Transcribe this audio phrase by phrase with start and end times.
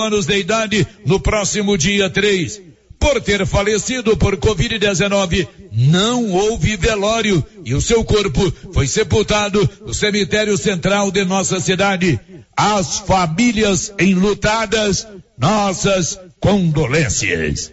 [0.00, 2.62] anos de idade no próximo dia 3.
[2.98, 9.94] Por ter falecido por Covid-19, não houve velório e o seu corpo foi sepultado no
[9.94, 12.18] cemitério central de nossa cidade.
[12.56, 15.06] As famílias enlutadas,
[15.38, 17.72] nossas condolências.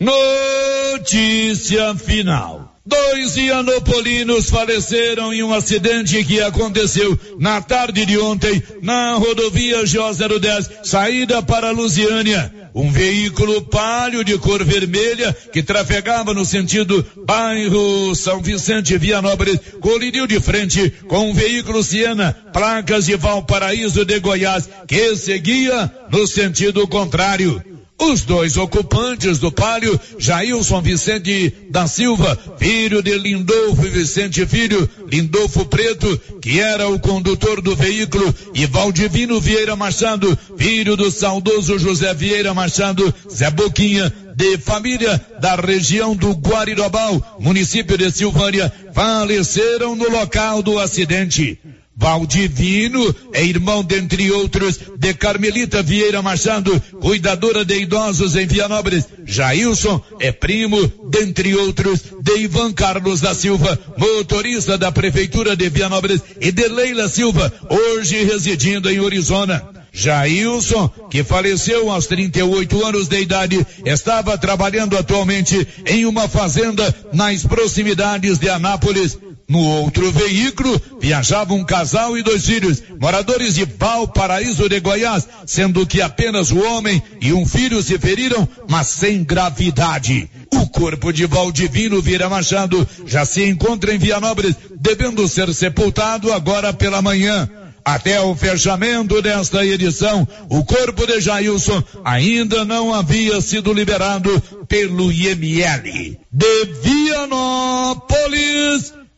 [0.00, 2.78] Notícia final.
[2.86, 10.70] Dois ianopolinos faleceram em um acidente que aconteceu na tarde de ontem na rodovia J010,
[10.84, 12.50] saída para Lusiânia.
[12.74, 20.26] Um veículo palio de cor vermelha que trafegava no sentido bairro São Vicente Vianópolis colidiu
[20.26, 26.86] de frente com um veículo Siena, placas de Valparaíso de Goiás, que seguia no sentido
[26.86, 27.62] contrário.
[28.00, 35.66] Os dois ocupantes do pálio, Jailson Vicente da Silva, filho de Lindolfo Vicente Filho, Lindolfo
[35.66, 42.14] Preto, que era o condutor do veículo, e Valdivino Vieira Machado, filho do saudoso José
[42.14, 50.08] Vieira Machado, Zé Boquinha, de família da região do Guarirobal, município de Silvânia, faleceram no
[50.08, 51.58] local do acidente.
[52.00, 59.04] Valdivino é irmão, dentre outros, de Carmelita Vieira Machado, cuidadora de idosos em Vianópolis.
[59.26, 66.22] Jailson é primo, dentre outros, de Ivan Carlos da Silva, motorista da Prefeitura de Vianópolis,
[66.40, 69.60] e de Leila Silva, hoje residindo em Arizona.
[69.92, 77.42] Jailson, que faleceu aos 38 anos de idade, estava trabalhando atualmente em uma fazenda nas
[77.42, 79.18] proximidades de Anápolis.
[79.48, 85.86] No outro veículo viajavam um casal e dois filhos, moradores de Valparaíso de Goiás, sendo
[85.86, 90.28] que apenas o homem e um filho se feriram, mas sem gravidade.
[90.52, 96.74] O corpo de Valdivino Vira Machado já se encontra em Vianópolis, devendo ser sepultado agora
[96.74, 97.48] pela manhã.
[97.82, 105.10] Até o fechamento desta edição, o corpo de Jailson ainda não havia sido liberado pelo
[105.10, 106.18] IML.
[106.30, 108.18] De Vianópolis,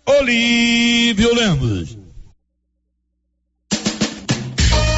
[0.07, 2.00] Olívio Lemos.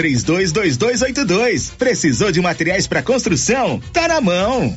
[0.00, 1.72] três 322282.
[1.76, 3.78] Precisou de materiais para construção?
[3.92, 4.74] Tá na mão.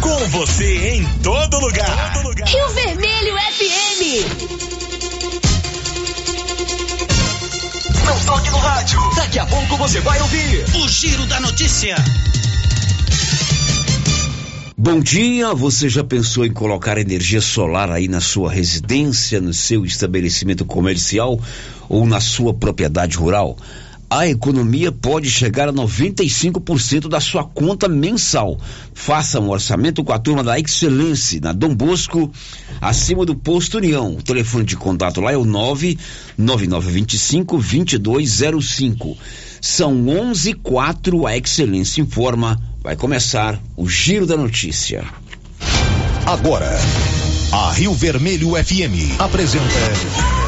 [0.00, 2.12] Com você em todo lugar.
[2.12, 2.46] todo lugar.
[2.46, 4.02] Rio Vermelho FM.
[8.06, 9.00] Não toque no rádio.
[9.16, 11.96] Daqui a pouco você vai ouvir o Giro da Notícia.
[14.76, 19.84] Bom dia, você já pensou em colocar energia solar aí na sua residência, no seu
[19.84, 21.40] estabelecimento comercial
[21.88, 23.56] ou na sua propriedade rural?
[24.10, 28.58] A economia pode chegar a 95% da sua conta mensal.
[28.94, 32.32] Faça um orçamento com a turma da Excelência, na Dom Bosco,
[32.80, 34.14] acima do Posto União.
[34.14, 37.58] O telefone de contato lá é o 99925
[37.98, 39.18] 2205.
[39.60, 42.58] São 11 quatro a Excelência informa.
[42.82, 45.04] Vai começar o Giro da Notícia.
[46.24, 46.70] Agora,
[47.52, 50.47] a Rio Vermelho FM apresenta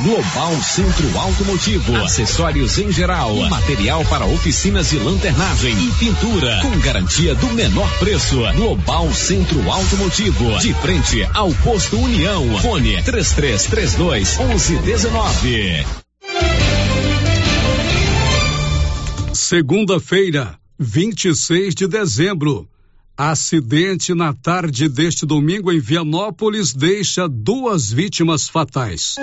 [0.00, 7.34] Global Centro Automotivo, acessórios em geral, material para oficinas de lanternagem e pintura, com garantia
[7.34, 8.36] do menor preço.
[8.54, 12.60] Global Centro Automotivo, de frente ao posto União.
[12.60, 15.84] Fone 3332 1119.
[19.34, 22.68] Segunda-feira, 26 de dezembro.
[23.20, 29.16] Acidente na tarde deste domingo em Vianópolis deixa duas vítimas fatais.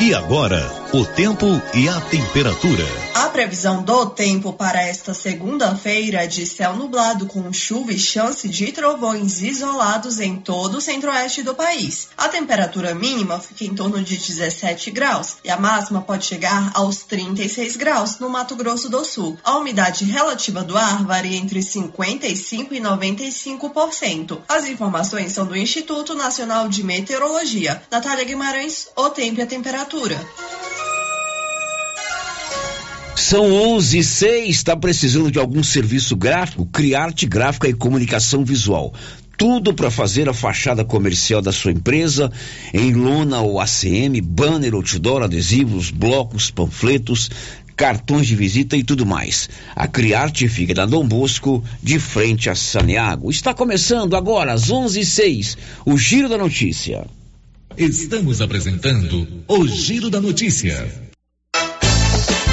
[0.00, 2.84] E agora, o tempo e a temperatura.
[3.14, 8.46] A previsão do tempo para esta segunda-feira é de céu nublado com chuva e chance
[8.46, 12.08] de trovões isolados em todo o centro-oeste do país.
[12.14, 17.04] A temperatura mínima fica em torno de 17 graus e a máxima pode chegar aos
[17.04, 19.38] 36 graus no Mato Grosso do Sul.
[19.42, 24.40] A umidade relativa do ar varia entre 55 e 95%.
[24.46, 27.82] As informações são do Instituto Nacional de Meteorologia.
[27.90, 30.20] Natália Guimarães, o tempo e a temperatura.
[33.14, 36.66] São 11 e 6, está precisando de algum serviço gráfico?
[36.66, 38.92] Criarte Gráfica e Comunicação Visual.
[39.36, 42.30] Tudo para fazer a fachada comercial da sua empresa,
[42.72, 47.30] em lona ou ACM, banner, outdoor, adesivos, blocos, panfletos,
[47.76, 49.48] cartões de visita e tudo mais.
[49.74, 53.30] A Criarte fica na Dom Bosco, de frente a Saneago.
[53.30, 57.06] Está começando agora, às 11 e 6, o Giro da Notícia.
[57.76, 61.11] Estamos apresentando o Giro da Notícia.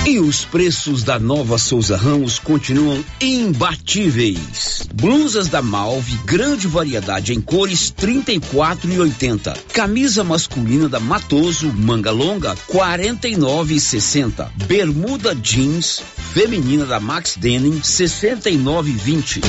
[0.05, 4.87] E os preços da nova Souza Ramos continuam imbatíveis.
[4.93, 9.53] Blusas da Malve, grande variedade em cores 34 e 80.
[9.73, 14.51] Camisa masculina da Matoso, manga longa 49 e 60.
[14.65, 16.01] Bermuda jeans
[16.33, 19.41] feminina da Max Denim 69 e 20.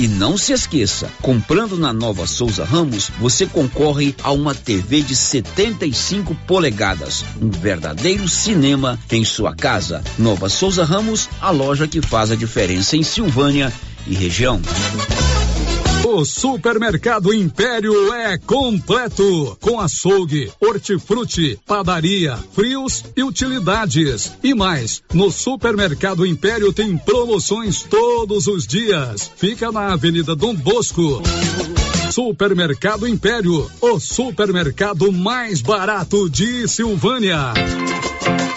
[0.00, 5.14] E não se esqueça, comprando na nova Souza Ramos, você concorre a uma TV de
[5.14, 9.91] 75 polegadas, um verdadeiro cinema em sua casa.
[10.16, 13.72] Nova Souza Ramos, a loja que faz a diferença em Silvânia
[14.06, 14.60] e região.
[16.04, 24.32] O Supermercado Império é completo, com açougue, hortifruti, padaria, frios e utilidades.
[24.42, 29.30] E mais, no Supermercado Império tem promoções todos os dias.
[29.36, 31.22] Fica na Avenida Dom Bosco.
[32.10, 37.54] Supermercado Império, o supermercado mais barato de Silvânia.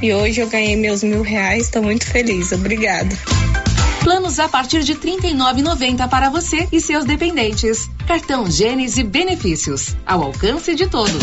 [0.00, 1.64] e hoje eu ganhei meus mil reais.
[1.64, 2.52] Estou muito feliz.
[2.52, 3.16] Obrigada.
[4.02, 7.90] Planos a partir de R$ 39,90 para você e seus dependentes.
[8.06, 9.96] Cartão Gênesis Benefícios.
[10.06, 11.22] Ao alcance de todos.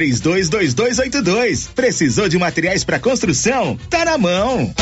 [0.00, 1.68] 322282.
[1.74, 3.78] Precisou de materiais para construção?
[3.90, 4.72] Tá na mão.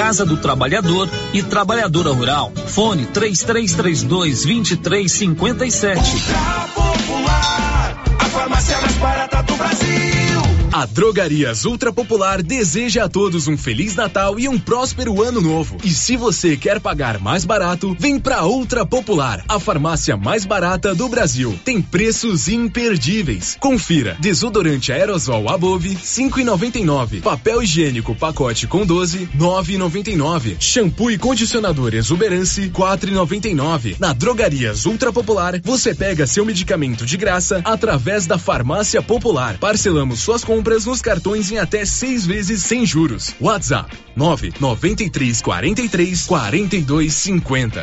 [0.00, 2.50] Casa do Trabalhador e Trabalhadora Rural.
[2.68, 6.00] Fone 3332 2357.
[6.00, 10.49] Ultra Popular, a farmácia mais barata do Brasil.
[10.72, 15.76] A Drogarias Ultra Popular deseja a todos um feliz Natal e um próspero ano novo.
[15.82, 20.94] E se você quer pagar mais barato, vem pra Ultra Popular, a farmácia mais barata
[20.94, 21.58] do Brasil.
[21.64, 23.56] Tem preços imperdíveis.
[23.58, 27.20] Confira: desodorante aerosol Above 5,99.
[27.20, 30.54] Papel higiênico pacote com 12 9,99.
[30.60, 33.96] Shampoo e condicionador Exuberance 4,99.
[33.98, 39.58] Na Drogarias Ultra Popular, você pega seu medicamento de graça através da Farmácia Popular.
[39.58, 43.34] Parcelamos suas compras nos cartões em até seis vezes sem juros.
[43.40, 47.82] WhatsApp 993 43 42 50.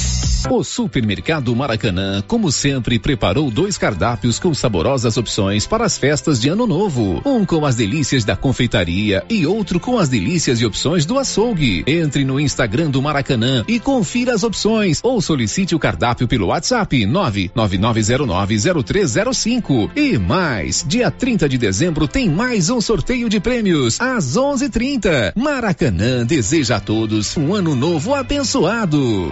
[0.49, 6.47] O Supermercado Maracanã, como sempre, preparou dois cardápios com saborosas opções para as festas de
[6.49, 7.21] Ano Novo.
[7.25, 11.83] Um com as delícias da confeitaria e outro com as delícias e opções do açougue.
[11.85, 17.05] Entre no Instagram do Maracanã e confira as opções ou solicite o cardápio pelo WhatsApp
[17.05, 19.91] 999090305.
[19.95, 25.33] E mais, dia 30 de dezembro tem mais um sorteio de prêmios às 11:30.
[25.35, 29.31] Maracanã deseja a todos um ano novo abençoado.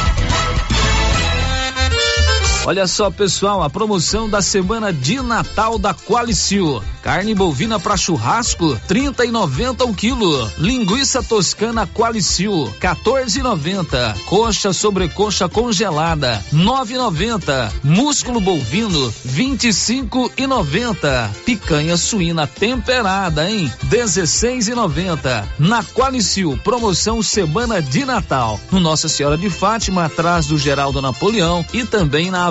[2.63, 6.81] Olha só, pessoal, a promoção da semana de Natal da Qualicil.
[7.01, 10.47] Carne bovina para churrasco, trinta e noventa o quilo.
[10.59, 14.15] Linguiça toscana Qualicil, 14,90.
[14.25, 17.73] Coxa sobrecoxa congelada, nove noventa.
[17.83, 21.31] Músculo bovino, vinte e cinco e noventa.
[21.43, 23.73] Picanha suína temperada, hein?
[23.83, 25.47] Dezesseis e noventa.
[25.57, 28.59] Na Qualicil, promoção semana de Natal.
[28.71, 32.50] No Nossa Senhora de Fátima, atrás do Geraldo Napoleão e também na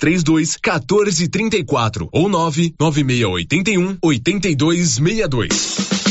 [0.01, 6.10] 32 1434 ou 99681 8262.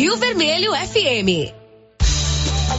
[0.01, 1.53] Rio Vermelho FM.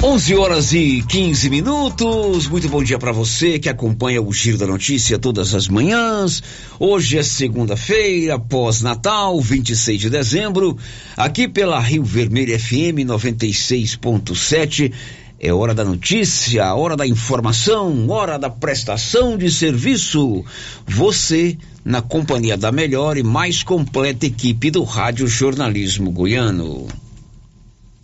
[0.03, 2.49] 11 horas e 15 minutos.
[2.49, 6.43] Muito bom dia para você que acompanha o Giro da Notícia todas as manhãs.
[6.81, 10.77] Hoje é segunda-feira, pós-Natal, 26 de dezembro.
[11.17, 14.93] Aqui pela Rio Vermelho FM 96.7.
[15.39, 20.45] É hora da notícia, hora da informação, hora da prestação de serviço.
[20.89, 26.89] Você na companhia da melhor e mais completa equipe do Rádio Jornalismo Goiano.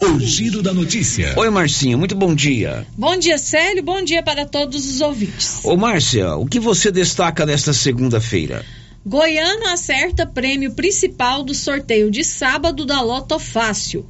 [0.00, 1.34] O Giro da Notícia.
[1.36, 2.86] Oi, Marcinha, muito bom dia.
[2.96, 5.58] Bom dia, Célio, bom dia para todos os ouvintes.
[5.64, 8.64] Ô, Márcia, o que você destaca nesta segunda-feira?
[9.04, 14.06] Goiano acerta prêmio principal do sorteio de sábado da Loto Fácil.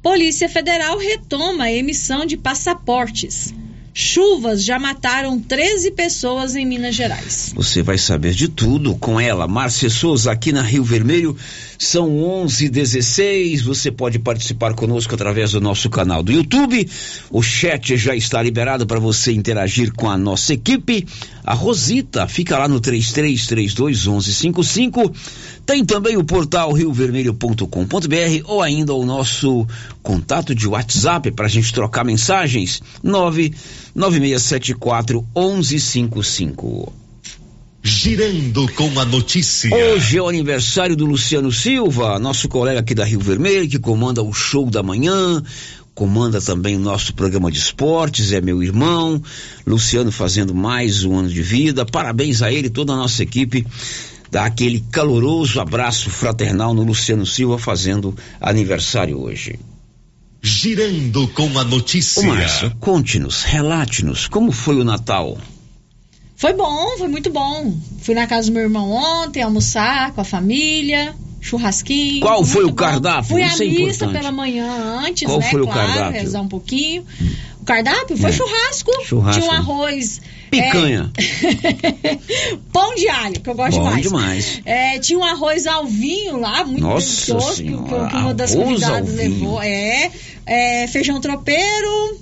[0.00, 3.52] Polícia Federal retoma a emissão de passaportes.
[3.96, 7.52] Chuvas já mataram 13 pessoas em Minas Gerais.
[7.54, 11.36] Você vai saber de tudo com ela, Márcia Souza, aqui na Rio Vermelho.
[11.78, 13.62] São 11:16.
[13.62, 16.90] Você pode participar conosco através do nosso canal do YouTube.
[17.30, 21.06] O chat já está liberado para você interagir com a nossa equipe.
[21.44, 25.14] A Rosita fica lá no 33321155.
[25.66, 27.66] Tem também o portal riovermelho.com.br
[28.44, 29.64] ou ainda o nosso
[30.02, 32.82] contato de WhatsApp para a gente trocar mensagens.
[33.02, 36.92] 99674 1155.
[37.82, 39.70] Girando com a notícia.
[39.74, 44.22] Hoje é o aniversário do Luciano Silva, nosso colega aqui da Rio Vermelho, que comanda
[44.22, 45.42] o show da manhã,
[45.94, 49.22] comanda também o nosso programa de esportes, é meu irmão.
[49.66, 51.84] Luciano fazendo mais um ano de vida.
[51.84, 53.66] Parabéns a ele e toda a nossa equipe.
[54.34, 59.60] Dá aquele caloroso abraço fraternal no Luciano Silva fazendo aniversário hoje.
[60.42, 62.20] Girando com a notícia.
[62.20, 65.38] Ô Márcio, conte-nos, relate-nos, como foi o Natal?
[66.34, 67.76] Foi bom, foi muito bom.
[68.00, 72.20] Fui na casa do meu irmão ontem almoçar com a família, churrasquinho.
[72.22, 72.74] Qual foi o bom.
[72.74, 73.30] cardápio?
[73.30, 74.12] Fui à Isso é missa importante.
[74.14, 74.66] pela manhã
[75.06, 75.48] antes, Qual né?
[75.48, 76.20] foi o claro, cardápio?
[76.20, 77.04] rezar um pouquinho.
[77.53, 78.32] O cardápio foi É.
[78.32, 79.40] churrasco, Churrasco.
[79.40, 80.20] tinha um arroz.
[80.50, 81.10] Picanha.
[81.16, 82.18] é,
[82.72, 84.02] pão de alho, que eu gosto Bom demais.
[84.02, 84.60] demais.
[84.64, 88.54] É, tinha um arroz ao vinho lá, muito Nossa delicioso, que, Senhora, que uma das
[88.54, 89.60] convidadas levou.
[89.62, 90.10] É,
[90.46, 92.18] é, feijão tropeiro,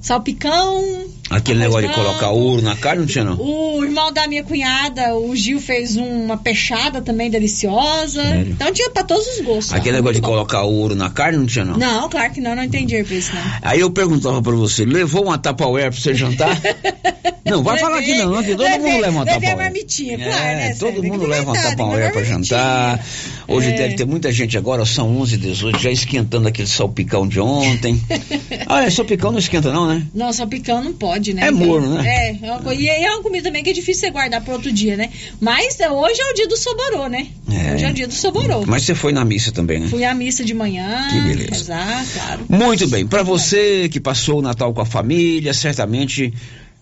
[0.00, 1.04] salpicão.
[1.30, 3.36] Aquele arroz negócio de colocar ouro na carne, não tinha não?
[3.40, 8.22] O irmão da minha cunhada, o Gil, fez uma peixada também deliciosa.
[8.22, 8.52] Sério?
[8.52, 9.72] Então tinha pra todos os gostos.
[9.72, 10.28] Aquele Muito negócio de bom.
[10.28, 11.76] colocar ouro na carne, não tinha não?
[11.78, 13.42] Não, claro que não, não entendi dinheiro pra isso, não.
[13.62, 16.60] Aí eu perguntava pra você, levou uma Tupperware pra você jantar?
[17.44, 20.32] não, vai falar que não, que todo Levei- mundo leva uma levei a marmitinha, claro,
[20.34, 20.74] É, né?
[20.78, 23.04] todo que mundo leva uma Tupperware pra jantar.
[23.48, 23.72] Hoje É.
[23.72, 28.00] deve ter muita gente agora, são 11 18 já esquentando aquele salpicão de ontem.
[28.66, 30.06] ah, é, salpicão não esquenta não, né?
[30.14, 31.46] Não, salpicão não pode, né?
[31.46, 32.06] É morno, né?
[32.06, 34.52] É, é uma, co- e é uma comida também que é difícil você guardar pro
[34.54, 35.10] outro dia, né?
[35.40, 37.26] Mas é, hoje é o dia do soborô, né?
[37.50, 37.74] É.
[37.74, 38.64] Hoje é o dia do soborô.
[38.66, 39.88] Mas você foi na missa também, né?
[39.88, 41.50] Fui à missa de manhã, Que beleza.
[41.74, 42.46] rezar, claro.
[42.48, 46.32] Muito bem, para você que passou o Natal com a família, certamente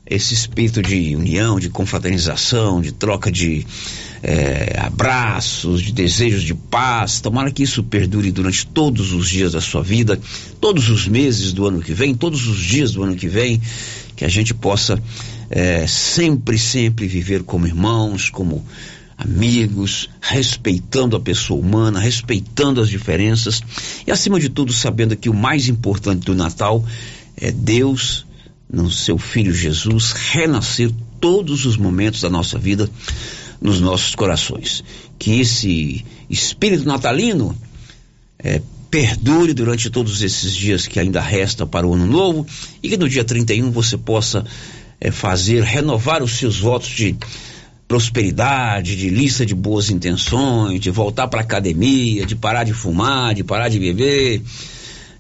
[0.05, 3.65] esse espírito de união, de confraternização, de troca de
[4.23, 9.61] eh, abraços, de desejos de paz, tomara que isso perdure durante todos os dias da
[9.61, 10.19] sua vida,
[10.61, 13.61] todos os meses do ano que vem, todos os dias do ano que vem,
[14.17, 15.03] que a gente possa
[15.51, 18.65] eh, sempre, sempre viver como irmãos, como
[19.17, 23.63] amigos, respeitando a pessoa humana, respeitando as diferenças
[24.07, 26.85] e, acima de tudo, sabendo que o mais importante do Natal
[27.37, 28.27] é Deus,
[28.71, 32.89] no seu Filho Jesus, renascer todos os momentos da nossa vida
[33.61, 34.83] nos nossos corações.
[35.19, 37.57] Que esse espírito natalino
[38.39, 42.47] eh, perdure durante todos esses dias que ainda resta para o ano novo
[42.83, 44.45] e que no dia 31 você possa
[45.01, 47.17] é, fazer, renovar os seus votos de
[47.89, 53.43] prosperidade, de lista de boas intenções, de voltar para academia, de parar de fumar, de
[53.43, 54.43] parar de beber,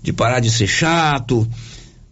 [0.03, 1.49] de parar de ser chato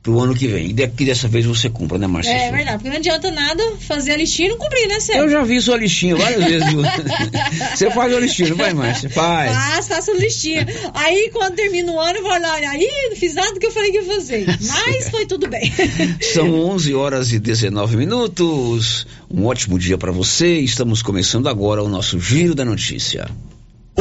[0.03, 0.71] pro ano que vem.
[0.71, 2.33] E que dessa vez você cumpra, né, Marcia?
[2.33, 5.25] É verdade, porque não adianta nada fazer a listinha e não cumprir, né, Sérgio?
[5.25, 6.69] Eu já vi sua listinha várias vezes.
[7.75, 9.11] você faz a listinha, não vai, Márcia?
[9.11, 9.53] Faz.
[9.53, 10.67] Faz, faço listinha.
[10.95, 13.73] Aí, quando termina o ano, eu vou olhar, aí não fiz nada do que eu
[13.73, 14.47] falei que ia fazer.
[14.61, 15.73] Mas foi tudo bem.
[16.21, 19.07] São 11 horas e 19 minutos.
[19.31, 20.59] Um ótimo dia para você.
[20.61, 23.29] Estamos começando agora o nosso Giro da Notícia.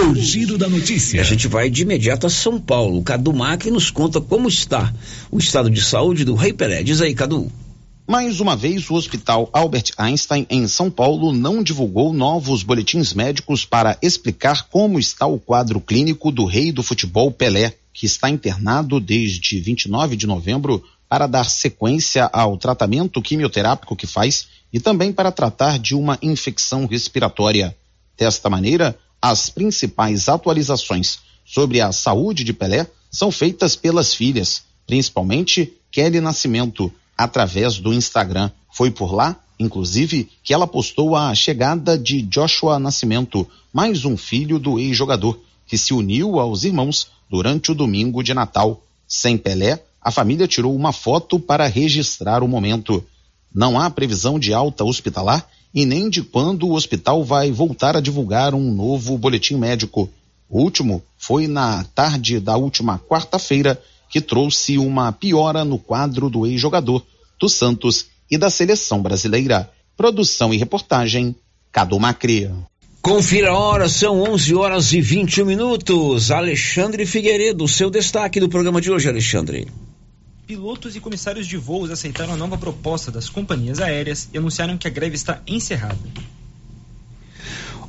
[0.01, 1.19] O Giro da Notícia.
[1.19, 3.03] A gente vai de imediato a São Paulo.
[3.03, 4.93] Cadu Macri nos conta como está
[5.29, 6.81] o estado de saúde do Rei Pelé.
[6.81, 7.51] Diz aí, Cadu.
[8.07, 13.65] Mais uma vez, o Hospital Albert Einstein, em São Paulo, não divulgou novos boletins médicos
[13.65, 19.01] para explicar como está o quadro clínico do rei do futebol Pelé, que está internado
[19.01, 25.29] desde 29 de novembro para dar sequência ao tratamento quimioterápico que faz e também para
[25.29, 27.75] tratar de uma infecção respiratória.
[28.17, 35.73] Desta maneira, as principais atualizações sobre a saúde de Pelé são feitas pelas filhas, principalmente
[35.91, 38.51] Kelly Nascimento, através do Instagram.
[38.71, 44.59] Foi por lá, inclusive, que ela postou a chegada de Joshua Nascimento, mais um filho
[44.59, 48.83] do ex-jogador, que se uniu aos irmãos durante o domingo de Natal.
[49.07, 53.03] Sem Pelé, a família tirou uma foto para registrar o momento.
[53.53, 58.01] Não há previsão de alta hospitalar e nem de quando o hospital vai voltar a
[58.01, 60.09] divulgar um novo boletim médico.
[60.49, 63.79] O último foi na tarde da última quarta-feira,
[64.09, 67.05] que trouxe uma piora no quadro do ex-jogador,
[67.39, 69.69] do Santos e da seleção brasileira.
[69.95, 71.35] Produção e reportagem,
[71.71, 72.49] Cadu Macri.
[73.01, 76.31] Confira a hora, são 11 horas e 21 minutos.
[76.31, 79.67] Alexandre Figueiredo, seu destaque do programa de hoje, Alexandre
[80.49, 84.87] pilotos e comissários de voos aceitaram a nova proposta das companhias aéreas e anunciaram que
[84.87, 85.99] a greve está encerrada.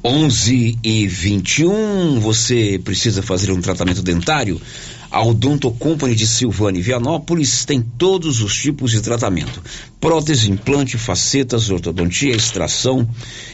[0.04, 4.60] 11 e 21, você precisa fazer um tratamento dentário?
[5.10, 9.62] A Odonto Company de Silvânia e Vianópolis tem todos os tipos de tratamento:
[9.98, 13.08] prótese, implante, facetas, ortodontia, extração,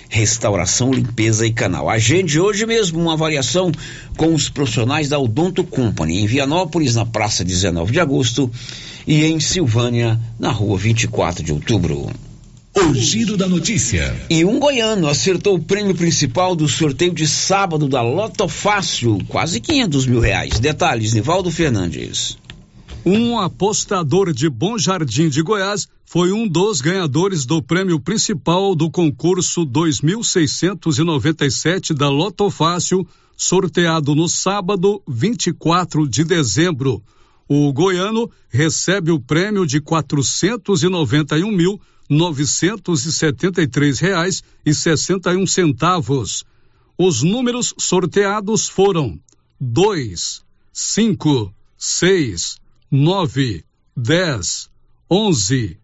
[0.09, 1.89] restauração, limpeza e canal.
[1.89, 3.71] Agende hoje mesmo uma avaliação
[4.17, 8.51] com os profissionais da Odonto Company em Vianópolis, na praça 19 de agosto
[9.07, 12.11] e em Silvânia, na rua 24 de outubro.
[12.75, 14.15] O Giro da Notícia.
[14.29, 19.61] E um goiano acertou o prêmio principal do sorteio de sábado da Loto Fácil, quase
[19.61, 20.61] 500 mil reais.
[20.61, 22.37] Detalhes, Nivaldo Fernandes.
[23.05, 28.91] Um apostador de Bom Jardim de Goiás foi um dos ganhadores do prêmio principal do
[28.91, 37.03] concurso 2697 da Loto Fácil, sorteado no sábado 24 de dezembro.
[37.49, 43.13] O goiano recebe o prêmio de R$ mil novecentos e
[43.69, 46.45] três reais e sessenta e um centavos.
[46.99, 49.21] Os números sorteados foram
[49.61, 52.59] dois, cinco, seis,
[52.91, 53.65] nove,
[53.97, 54.69] dez,
[55.11, 55.79] onze,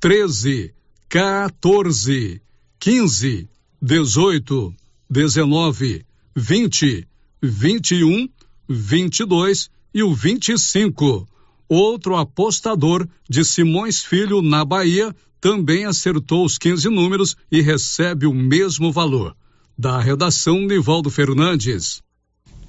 [0.00, 0.74] treze,
[1.08, 2.40] 14,
[2.78, 3.48] quinze,
[3.80, 4.74] dezoito,
[5.08, 7.06] dezenove, vinte,
[7.40, 8.28] vinte e um,
[8.68, 11.26] vinte e dois e o 25.
[11.68, 18.34] Outro apostador de Simões Filho, na Bahia, também acertou os 15 números e recebe o
[18.34, 19.36] mesmo valor.
[19.78, 22.02] Da redação, Nivaldo Fernandes.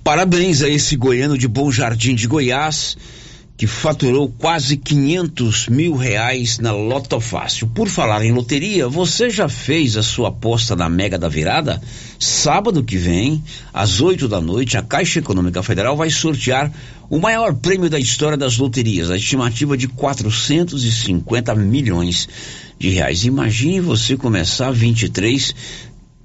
[0.04, 2.96] Parabéns a esse goiano de Bom Jardim de Goiás
[3.58, 7.68] que faturou quase 500 mil reais na Loto Fácil.
[7.68, 11.82] Por falar em loteria, você já fez a sua aposta na Mega da Virada?
[12.20, 13.42] Sábado que vem,
[13.74, 16.70] às 8 da noite, a Caixa Econômica Federal vai sortear
[17.10, 22.28] o maior prêmio da história das loterias, a estimativa de 450 milhões
[22.78, 23.24] de reais.
[23.24, 25.56] Imagine você começar 23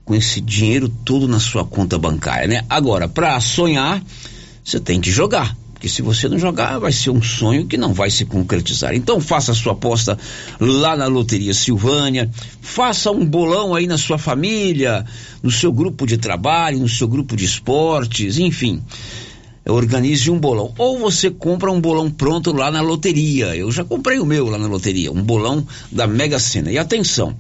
[0.05, 2.65] com esse dinheiro todo na sua conta bancária, né?
[2.69, 4.03] Agora, para sonhar,
[4.65, 5.57] você tem que jogar.
[5.81, 8.95] Porque se você não jogar, vai ser um sonho que não vai se concretizar.
[8.95, 10.19] Então faça a sua aposta
[10.61, 15.07] lá na Loteria Silvânia, faça um bolão aí na sua família,
[15.43, 18.83] no seu grupo de trabalho, no seu grupo de esportes, enfim.
[19.67, 20.75] Organize um bolão.
[20.77, 23.57] Ou você compra um bolão pronto lá na loteria.
[23.57, 26.71] Eu já comprei o meu lá na loteria, um bolão da Mega Sena.
[26.71, 27.35] E atenção,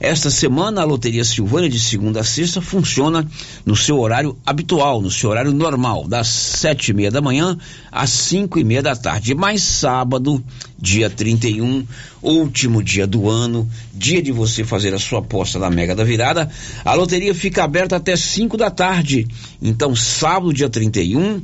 [0.00, 3.26] esta semana, a Loteria Silvânia, de segunda a sexta, funciona
[3.64, 7.56] no seu horário habitual, no seu horário normal, das sete e meia da manhã
[7.90, 9.34] às cinco e meia da tarde.
[9.34, 10.42] Mas sábado,
[10.78, 11.86] dia 31,
[12.22, 16.50] último dia do ano, dia de você fazer a sua aposta na Mega da Virada,
[16.84, 19.26] a loteria fica aberta até cinco da tarde.
[19.62, 21.42] Então, sábado, dia 31,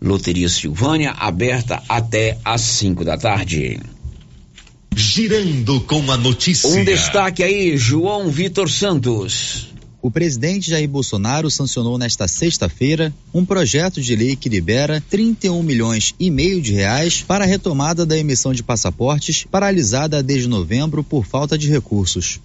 [0.00, 3.80] Loteria Silvânia, aberta até às 5 da tarde.
[4.94, 6.68] Girando com a notícia.
[6.68, 9.72] Um destaque aí, João Vitor Santos.
[10.02, 16.14] O presidente Jair Bolsonaro sancionou nesta sexta-feira um projeto de lei que libera 31 milhões
[16.18, 21.24] e meio de reais para a retomada da emissão de passaportes, paralisada desde novembro por
[21.24, 22.40] falta de recursos.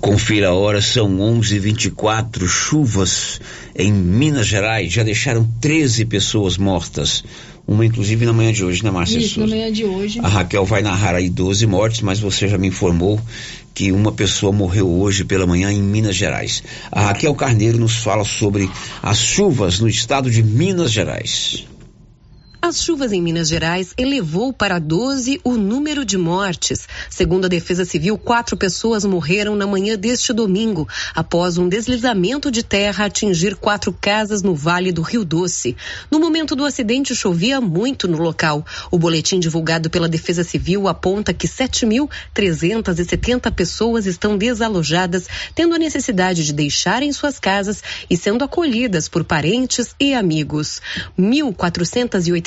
[0.00, 2.46] Confira a hora, são 11:24.
[2.46, 3.40] Chuvas
[3.74, 7.22] em Minas Gerais já deixaram 13 pessoas mortas.
[7.68, 9.56] Uma, inclusive, na manhã de hoje, né, Márcia Isso, na Souza?
[9.56, 10.20] manhã de hoje.
[10.22, 13.20] A Raquel vai narrar aí 12 mortes, mas você já me informou
[13.74, 16.62] que uma pessoa morreu hoje pela manhã em Minas Gerais.
[16.92, 18.70] A Raquel Carneiro nos fala sobre
[19.02, 21.66] as chuvas no estado de Minas Gerais.
[22.66, 26.88] As chuvas em Minas Gerais elevou para 12 o número de mortes.
[27.08, 32.64] Segundo a Defesa Civil, quatro pessoas morreram na manhã deste domingo, após um deslizamento de
[32.64, 35.76] terra atingir quatro casas no Vale do Rio Doce.
[36.10, 38.66] No momento do acidente, chovia muito no local.
[38.90, 46.44] O boletim divulgado pela Defesa Civil aponta que 7.370 pessoas estão desalojadas, tendo a necessidade
[46.44, 50.82] de deixarem suas casas e sendo acolhidas por parentes e amigos.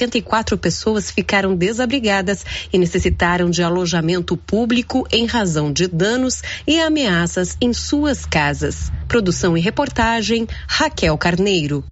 [0.09, 7.55] 1.484 pessoas ficaram desabrigadas e necessitaram de alojamento público em razão de danos e ameaças
[7.61, 8.91] em suas casas.
[9.07, 11.83] Produção e reportagem Raquel Carneiro.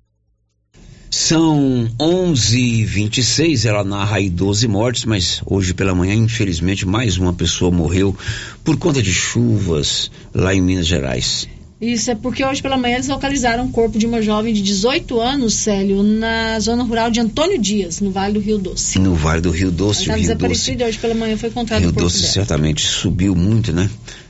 [1.10, 7.72] São 11h26, ela narra aí 12 mortes, mas hoje pela manhã, infelizmente, mais uma pessoa
[7.72, 8.16] morreu
[8.64, 11.48] por conta de chuvas lá em Minas Gerais.
[11.80, 15.20] Isso é porque hoje pela manhã eles localizaram o corpo de uma jovem de 18
[15.20, 18.98] anos, Célio, na zona rural de Antônio Dias, no Vale do Rio Doce.
[18.98, 20.36] No Vale do Rio Doce, Está o Rio Doce.
[20.36, 22.34] desaparecida hoje pela manhã foi encontrado Rio o corpo Doce dela.
[22.34, 23.90] certamente subiu muito, né?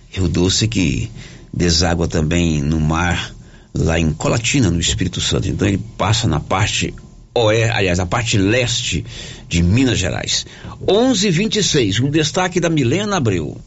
[0.10, 1.10] Rio Doce que
[1.53, 3.33] deságua também no mar,
[3.73, 5.47] lá em Colatina, no Espírito Santo.
[5.47, 6.93] Então ele passa na parte
[7.33, 9.05] oeste, aliás, a parte leste
[9.47, 10.45] de Minas Gerais.
[10.86, 13.57] 11:26, um destaque da Milena Abreu.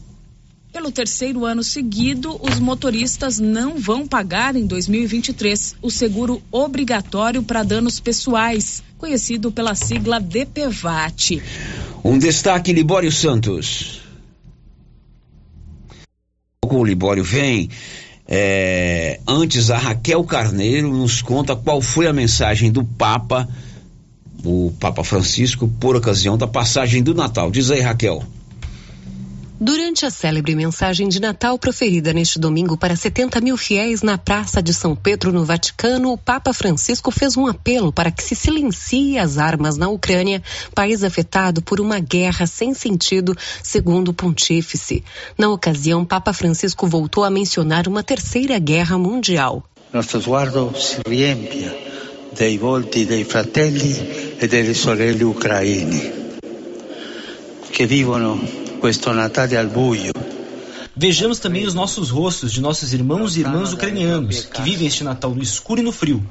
[0.71, 7.61] Pelo terceiro ano seguido, os motoristas não vão pagar em 2023 o seguro obrigatório para
[7.61, 11.41] danos pessoais, conhecido pela sigla DPVAT.
[12.01, 13.99] Um destaque Libório Santos.
[16.65, 17.69] O Libório vem.
[18.25, 23.45] É, antes a Raquel Carneiro nos conta qual foi a mensagem do Papa,
[24.45, 27.51] o Papa Francisco, por ocasião da passagem do Natal.
[27.51, 28.23] Diz aí, Raquel.
[29.63, 34.59] Durante a célebre mensagem de Natal proferida neste domingo para 70 mil fiéis na Praça
[34.59, 39.19] de São Pedro, no Vaticano, o Papa Francisco fez um apelo para que se silencie
[39.19, 40.41] as armas na Ucrânia,
[40.73, 45.03] país afetado por uma guerra sem sentido, segundo o pontífice.
[45.37, 49.63] Na ocasião, Papa Francisco voltou a mencionar uma terceira guerra mundial.
[49.93, 51.69] nostro sguardo si riempie
[52.35, 56.11] dei volti dei fratelli e delle sorelle ucraini
[57.69, 58.39] che vivono
[60.95, 65.33] Vejamos também os nossos rostos de nossos irmãos e irmãs ucranianos que vivem este Natal
[65.33, 66.23] no escuro e no frio,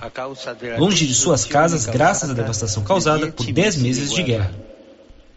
[0.79, 4.53] longe de suas casas, graças à devastação causada por 10 meses de guerra.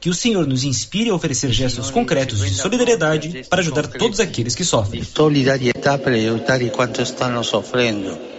[0.02, 4.54] Que o Senhor nos inspire a oferecer gestos concretos de solidariedade para ajudar todos aqueles
[4.54, 5.02] que sofrem.
[5.02, 8.33] Solidarietà per aiutare quanto stanno soffrendo.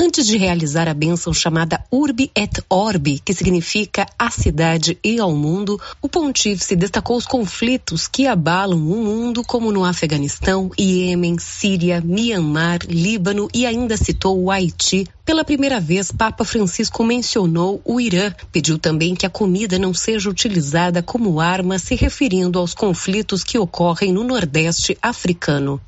[0.00, 5.34] Antes de realizar a bênção chamada Urbi et Orbi, que significa a cidade e ao
[5.34, 12.00] mundo, o pontífice destacou os conflitos que abalam o mundo, como no Afeganistão, Iêmen, Síria,
[12.00, 15.04] Mianmar, Líbano e ainda citou o Haiti.
[15.24, 18.32] Pela primeira vez, Papa Francisco mencionou o Irã.
[18.52, 23.58] Pediu também que a comida não seja utilizada como arma, se referindo aos conflitos que
[23.58, 25.80] ocorrem no Nordeste africano.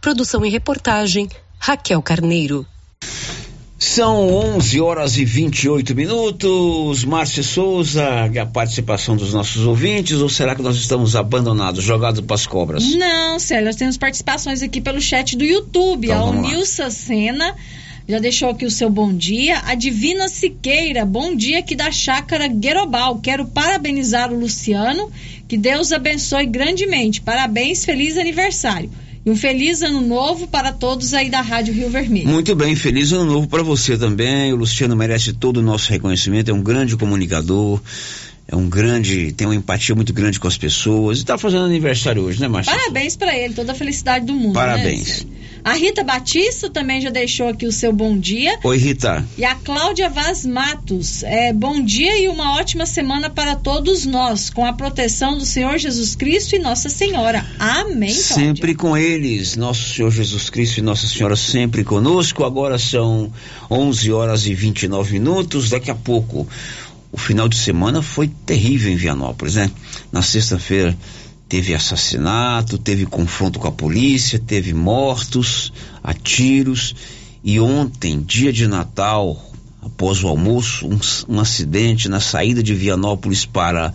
[0.00, 1.28] Produção e reportagem,
[1.60, 2.66] Raquel Carneiro.
[3.84, 7.04] São 11 horas e 28 minutos.
[7.04, 12.36] Márcia Souza, a participação dos nossos ouvintes, ou será que nós estamos abandonados, jogados para
[12.36, 12.94] as cobras?
[12.94, 16.06] Não, Célio, nós temos participações aqui pelo chat do YouTube.
[16.06, 16.48] Então, a vamos lá.
[16.48, 17.56] Nilsa Sena
[18.08, 19.60] já deixou aqui o seu bom dia.
[19.66, 23.18] A Divina Siqueira, bom dia aqui da Chácara Guerobal.
[23.18, 25.10] Quero parabenizar o Luciano.
[25.48, 27.20] Que Deus abençoe grandemente.
[27.20, 28.88] Parabéns, feliz aniversário.
[29.24, 32.28] E um feliz ano novo para todos aí da Rádio Rio Vermelho.
[32.28, 34.52] Muito bem, feliz ano novo para você também.
[34.52, 37.80] O Luciano merece todo o nosso reconhecimento, é um grande comunicador,
[38.48, 41.18] é um grande, tem uma empatia muito grande com as pessoas.
[41.18, 42.74] E está fazendo aniversário hoje, né, Márcia?
[42.74, 44.54] Parabéns para ele, toda a felicidade do mundo.
[44.54, 45.24] Parabéns.
[45.24, 45.30] Né?
[45.64, 48.58] A Rita Batista também já deixou aqui o seu bom dia.
[48.64, 49.24] Oi, Rita.
[49.38, 54.50] E a Cláudia Vaz Matos, é, bom dia e uma ótima semana para todos nós,
[54.50, 57.46] com a proteção do Senhor Jesus Cristo e Nossa Senhora.
[57.60, 58.34] Amém, Cláudia?
[58.34, 62.42] Sempre com eles, nosso Senhor Jesus Cristo e Nossa Senhora sempre conosco.
[62.42, 63.32] Agora são
[63.70, 65.70] 11 horas e 29 minutos.
[65.70, 66.44] Daqui a pouco,
[67.12, 69.70] o final de semana foi terrível em Vianópolis, né?
[70.10, 70.96] Na sexta-feira
[71.52, 75.70] teve assassinato, teve confronto com a polícia, teve mortos
[76.02, 76.94] a tiros
[77.44, 83.44] e ontem, dia de Natal, após o almoço, um, um acidente na saída de Vianópolis
[83.44, 83.92] para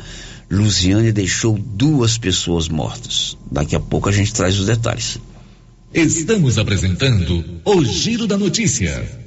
[0.51, 3.35] Lusiane deixou duas pessoas mortas.
[3.51, 5.17] Daqui a pouco a gente traz os detalhes.
[5.91, 9.26] Estamos apresentando o Giro da Notícia.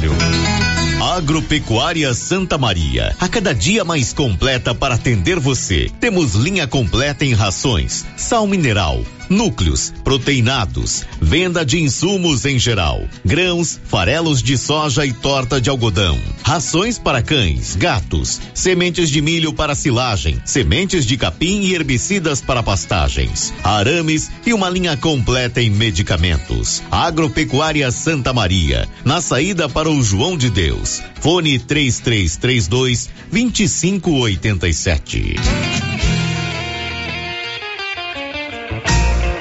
[0.00, 0.87] trabalho.
[1.00, 5.88] Agropecuária Santa Maria, a cada dia mais completa para atender você.
[6.00, 13.78] Temos linha completa em rações, sal mineral, núcleos, proteinados, venda de insumos em geral, grãos,
[13.84, 19.74] farelos de soja e torta de algodão, rações para cães, gatos, sementes de milho para
[19.74, 26.82] silagem, sementes de capim e herbicidas para pastagens, arames e uma linha completa em medicamentos.
[26.90, 30.87] Agropecuária Santa Maria, na saída para o João de Deus.
[31.20, 35.87] Fone 3332 2587.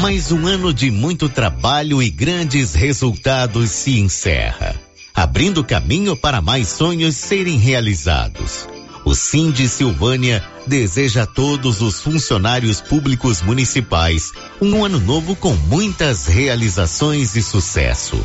[0.00, 4.80] Mais um ano de muito trabalho e grandes resultados se encerra,
[5.12, 8.68] abrindo caminho para mais sonhos serem realizados.
[9.04, 14.30] O Cindy Silvânia deseja a todos os funcionários públicos municipais
[14.62, 18.24] um ano novo com muitas realizações e sucesso.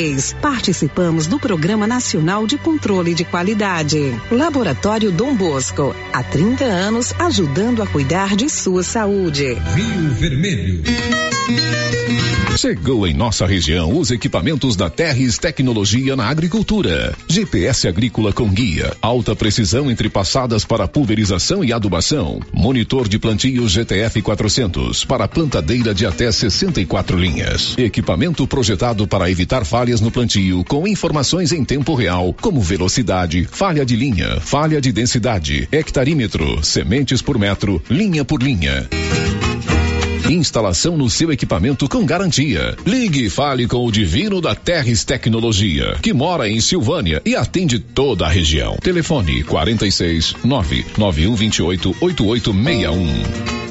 [0.01, 0.33] 2023.
[0.41, 4.19] Participamos do Programa Nacional de Controle de Qualidade.
[4.31, 9.53] Laboratório Dom Bosco, há 30 anos ajudando a cuidar de sua saúde.
[9.53, 10.83] Rio Vermelho.
[12.61, 17.15] Chegou em nossa região os equipamentos da Terres Tecnologia na Agricultura.
[17.27, 22.39] GPS agrícola com guia, alta precisão entre passadas para pulverização e adubação.
[22.53, 27.75] Monitor de plantio GTF 400 para plantadeira de até 64 linhas.
[27.79, 33.83] Equipamento projetado para evitar falhas no plantio com informações em tempo real, como velocidade, falha
[33.83, 38.87] de linha, falha de densidade, hectarímetro, sementes por metro, linha por linha.
[40.29, 42.75] Instalação no seu equipamento com garantia.
[42.85, 47.79] Ligue e fale com o Divino da Terres Tecnologia, que mora em Silvânia e atende
[47.79, 48.77] toda a região.
[48.81, 53.70] Telefone 46 99128 8861.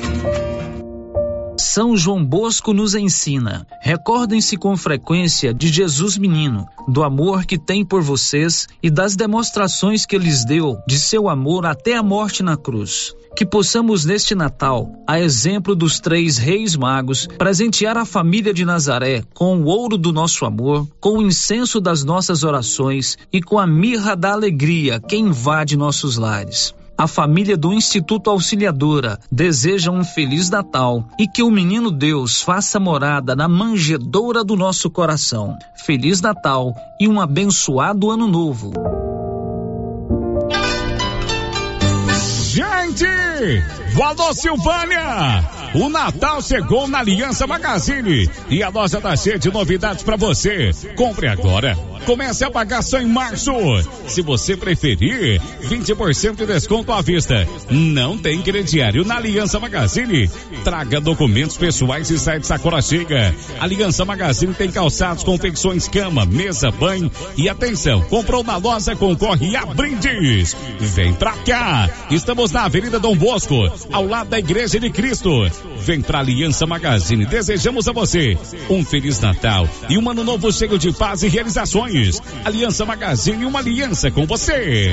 [1.72, 3.64] São João Bosco nos ensina.
[3.80, 10.04] Recordem-se com frequência de Jesus Menino, do amor que tem por vocês e das demonstrações
[10.04, 13.14] que lhes deu de seu amor até a morte na cruz.
[13.36, 19.22] Que possamos neste Natal, a exemplo dos três reis magos, presentear a família de Nazaré
[19.32, 23.66] com o ouro do nosso amor, com o incenso das nossas orações e com a
[23.68, 26.74] mirra da alegria que invade nossos lares.
[27.00, 32.78] A família do Instituto Auxiliadora deseja um feliz Natal e que o menino Deus faça
[32.78, 35.56] morada na manjedoura do nosso coração.
[35.74, 38.74] Feliz Natal e um abençoado Ano Novo.
[42.52, 43.06] Gente!
[43.94, 45.59] Valor Silvânia!
[45.72, 50.72] O Natal chegou na Aliança Magazine e a loja tá cheia de novidades para você.
[50.96, 51.78] Compre agora.
[52.04, 53.52] Comece a pagar só em março.
[54.08, 57.46] Se você preferir, 20% de desconto à vista.
[57.70, 60.28] Não tem crediário na Aliança Magazine.
[60.64, 63.32] Traga documentos pessoais e sai de sacola chega.
[63.60, 68.00] Aliança Magazine tem calçados, confecções, cama, mesa, banho e atenção.
[68.02, 70.56] Comprou na loja, concorre a brindes.
[70.80, 71.88] Vem pra cá.
[72.10, 73.54] Estamos na Avenida Dom Bosco,
[73.92, 75.30] ao lado da Igreja de Cristo.
[75.78, 77.26] Vem pra Aliança Magazine.
[77.26, 78.36] Desejamos a você
[78.68, 82.20] um Feliz Natal e um ano novo cheio de paz e realizações.
[82.44, 84.92] Aliança Magazine, uma aliança com você.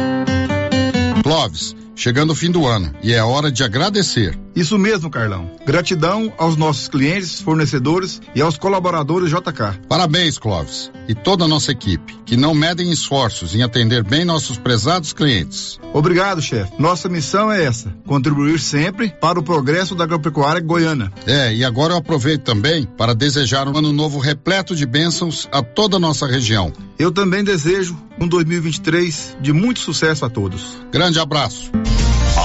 [1.31, 4.37] Clóvis, chegando o fim do ano e é hora de agradecer.
[4.55, 5.49] Isso mesmo, Carlão.
[5.65, 9.87] Gratidão aos nossos clientes, fornecedores e aos colaboradores JK.
[9.87, 14.57] Parabéns, Clóvis, e toda a nossa equipe, que não medem esforços em atender bem nossos
[14.57, 15.79] prezados clientes.
[15.93, 16.73] Obrigado, chefe.
[16.77, 21.11] Nossa missão é essa: contribuir sempre para o progresso da agropecuária goiana.
[21.25, 25.61] É, e agora eu aproveito também para desejar um ano novo repleto de bênçãos a
[25.61, 26.73] toda a nossa região.
[26.99, 30.77] Eu também desejo um 2023 de muito sucesso a todos.
[30.91, 31.71] Grande abraço.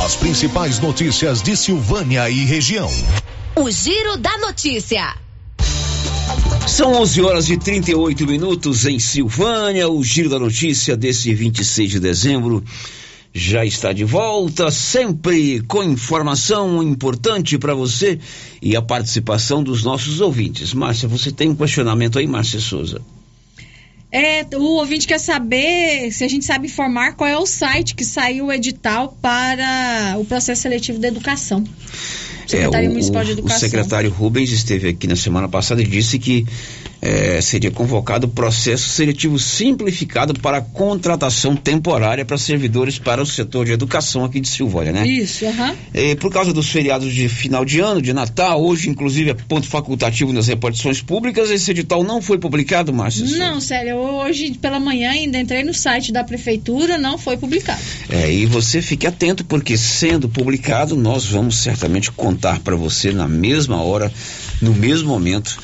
[0.07, 2.89] As principais notícias de Silvânia e região.
[3.57, 5.17] O Giro da Notícia.
[6.65, 9.89] São 11 horas e 38 minutos em Silvânia.
[9.89, 12.63] O Giro da Notícia desse 26 de dezembro
[13.35, 18.21] já está de volta, sempre com informação importante para você
[18.63, 20.73] e a participação dos nossos ouvintes.
[20.73, 23.03] Márcia, você tem um questionamento aí, Márcia Souza?
[24.11, 28.05] É, o ouvinte quer saber se a gente sabe informar qual é o site que
[28.05, 31.65] saiu o edital para o processo seletivo da educação.
[32.47, 33.57] Secretário é, o, Municipal de Educação.
[33.57, 36.47] O secretário Rubens esteve aqui na semana passada e disse que
[37.03, 43.73] é, seria convocado processo seletivo simplificado para contratação temporária para servidores para o setor de
[43.73, 45.07] educação aqui de Silvânia, né?
[45.07, 45.75] Isso, aham.
[45.95, 46.17] Uhum.
[46.17, 50.33] por causa dos feriados de final de ano, de Natal, hoje, inclusive, é ponto facultativo
[50.33, 53.27] nas repartições públicas, esse edital não foi publicado, Márcio?
[53.37, 57.81] Não, sério, hoje pela manhã ainda entrei no site da prefeitura, não foi publicado.
[58.09, 63.29] É, e você fique atento, porque sendo publicado, nós vamos certamente contar para você na
[63.29, 64.13] mesma hora,
[64.61, 65.59] no mesmo momento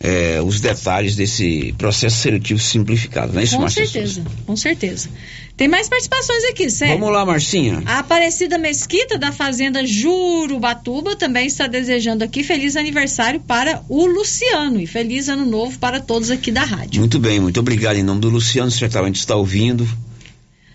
[0.00, 5.08] é, os detalhes desse processo seletivo simplificado, não é isso, Com certeza, com certeza.
[5.56, 7.00] Tem mais participações aqui, sério.
[7.00, 7.82] Vamos lá, Marcinha.
[7.84, 14.80] A Aparecida Mesquita, da Fazenda Jurubatuba, também está desejando aqui feliz aniversário para o Luciano
[14.80, 17.00] e feliz ano novo para todos aqui da rádio.
[17.00, 19.88] Muito bem, muito obrigado em nome do Luciano, certamente está ouvindo.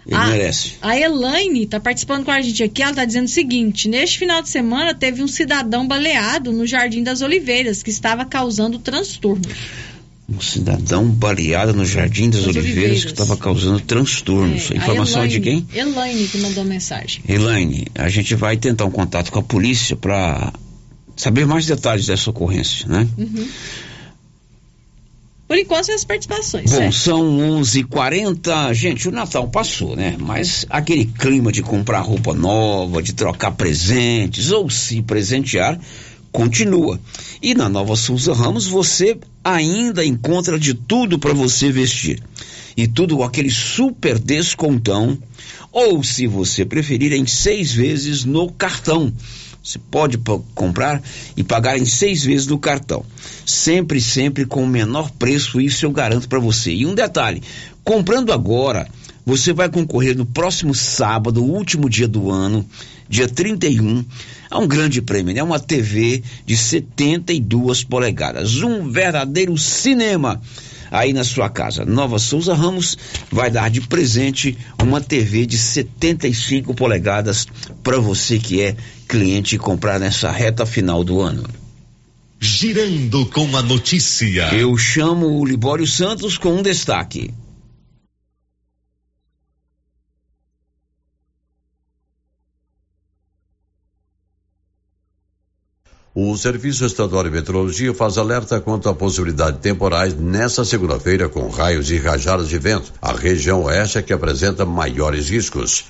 [0.05, 0.73] Ele a, merece.
[0.81, 2.81] A Elaine está participando com a gente aqui.
[2.81, 7.03] Ela está dizendo o seguinte: neste final de semana teve um cidadão baleado no Jardim
[7.03, 9.47] das Oliveiras que estava causando transtornos.
[10.29, 14.71] Um cidadão baleado no Jardim das, das Oliveiras, Oliveiras, que estava causando transtornos.
[14.71, 15.67] É, informação Elaine, de quem?
[15.73, 17.21] Elaine que mandou mensagem.
[17.27, 20.53] Elaine, a gente vai tentar um contato com a polícia para
[21.15, 23.07] saber mais detalhes dessa ocorrência, né?
[23.17, 23.47] Uhum.
[25.53, 26.71] Por enquanto, as participações.
[26.71, 26.95] Bom, certo?
[26.95, 30.17] são 11:40 h 40 Gente, o Natal passou, né?
[30.19, 35.79] Mas aquele clima de comprar roupa nova, de trocar presentes ou se presentear,
[36.31, 36.99] continua.
[37.39, 42.19] E na Nova Souza Ramos você ainda encontra de tudo para você vestir.
[42.75, 45.15] E tudo com aquele super descontão.
[45.71, 49.13] Ou, se você preferir, em seis vezes no cartão.
[49.63, 50.19] Você pode
[50.53, 51.01] comprar
[51.37, 53.05] e pagar em seis vezes no cartão.
[53.45, 56.73] Sempre, sempre com o menor preço, isso eu garanto para você.
[56.73, 57.41] E um detalhe:
[57.81, 58.89] comprando agora,
[59.25, 62.65] você vai concorrer no próximo sábado, último dia do ano,
[63.07, 64.03] dia 31,
[64.51, 65.41] a um grande prêmio, né?
[65.41, 68.61] Uma TV de 72 polegadas.
[68.61, 70.41] Um verdadeiro cinema
[70.91, 71.85] aí na sua casa.
[71.85, 72.97] Nova Souza Ramos
[73.31, 77.47] vai dar de presente uma TV de 75 polegadas
[77.81, 78.75] para você que é
[79.13, 81.47] cliente comprar nessa reta final do ano.
[82.39, 84.49] Girando com a notícia.
[84.55, 87.31] Eu chamo o Libório Santos com um destaque.
[96.15, 101.47] O Serviço Estadual de Meteorologia faz alerta quanto à possibilidade de temporais nesta segunda-feira com
[101.49, 102.91] raios e rajadas de vento.
[102.99, 105.85] A região oeste é que apresenta maiores riscos.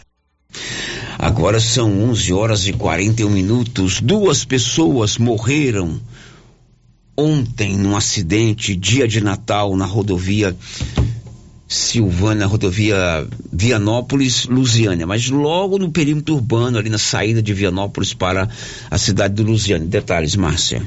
[1.17, 4.01] Agora são 11 horas e 41 minutos.
[4.01, 5.99] Duas pessoas morreram
[7.15, 10.55] ontem num acidente, dia de Natal, na rodovia
[11.73, 18.47] Silvânia, rodovia Vianópolis, Lusiânia, mas logo no perímetro urbano, ali na saída de Vianópolis para
[18.91, 19.87] a cidade de Lusiânia.
[19.87, 20.83] Detalhes, Márcia.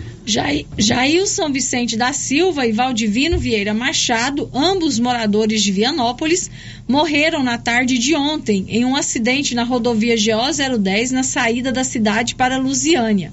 [0.78, 6.48] Jair São Vicente da Silva e Valdivino Vieira Machado, ambos moradores de Vianópolis,
[6.86, 11.82] morreram na tarde de ontem em um acidente na rodovia GO 010 na saída da
[11.82, 13.32] cidade para Lusiânia.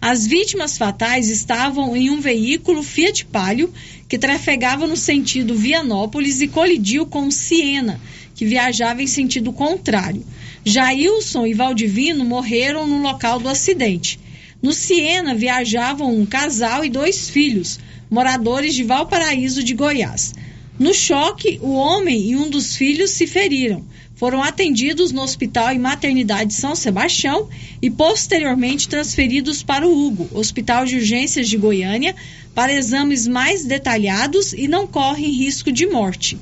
[0.00, 3.72] As vítimas fatais estavam em um veículo Fiat Palio
[4.08, 8.00] que trafegava no sentido Vianópolis e colidiu com Siena,
[8.34, 10.24] que viajava em sentido contrário.
[10.64, 14.20] Jailson e Valdivino morreram no local do acidente.
[14.62, 20.32] No Siena viajavam um casal e dois filhos, moradores de Valparaíso de Goiás.
[20.78, 23.84] No choque, o homem e um dos filhos se feriram
[24.18, 27.48] foram atendidos no Hospital e Maternidade São Sebastião
[27.80, 32.16] e posteriormente transferidos para o Hugo, Hospital de Urgências de Goiânia,
[32.52, 36.36] para exames mais detalhados e não correm risco de morte.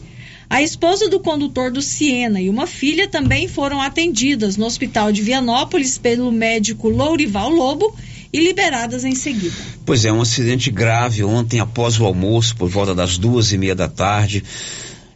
[0.48, 5.20] A esposa do condutor do Siena e uma filha também foram atendidas no Hospital de
[5.20, 7.94] Vianópolis pelo médico Lourival Lobo
[8.32, 9.56] e liberadas em seguida.
[9.84, 13.74] Pois é, um acidente grave ontem após o almoço, por volta das duas e meia
[13.74, 14.42] da tarde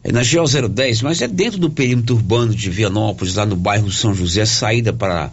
[0.03, 3.91] é na GO 010, mas é dentro do perímetro urbano de Vianópolis, lá no bairro
[3.91, 5.31] São José, saída para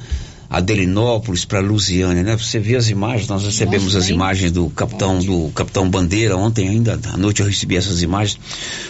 [0.50, 2.38] Adelinópolis, para Lusiânia, né?
[2.38, 6.70] Você vê as imagens, nós recebemos Nossa, as imagens do capitão do capitão Bandeira ontem
[6.70, 8.40] ainda à noite eu recebi essas imagens.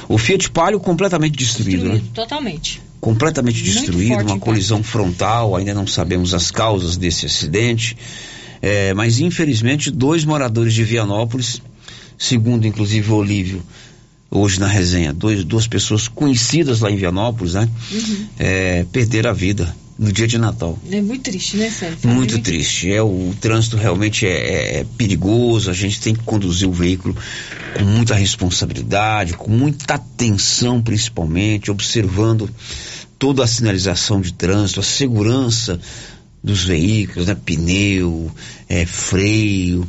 [0.07, 2.09] O Fiat Palio completamente destruído, destruído né?
[2.13, 2.81] Totalmente.
[2.99, 7.97] completamente destruído, uma colisão frontal, ainda não sabemos as causas desse acidente.
[8.59, 11.61] É, mas infelizmente dois moradores de Vianópolis,
[12.17, 13.63] segundo inclusive o Olívio,
[14.29, 17.69] hoje na resenha, dois, duas pessoas conhecidas lá em Vianópolis, né?
[17.91, 18.27] Uhum.
[18.37, 20.77] É, perderam a vida no dia de Natal.
[20.91, 21.99] É muito triste, né, Sérgio?
[22.03, 22.91] Muito, muito triste.
[22.91, 27.15] É, o trânsito realmente é, é, é, perigoso, a gente tem que conduzir o veículo
[27.77, 32.49] com muita responsabilidade, com muita atenção principalmente, observando
[33.17, 35.79] toda a sinalização de trânsito, a segurança
[36.43, 37.35] dos veículos, né?
[37.35, 38.31] Pneu,
[38.69, 39.87] é, freio,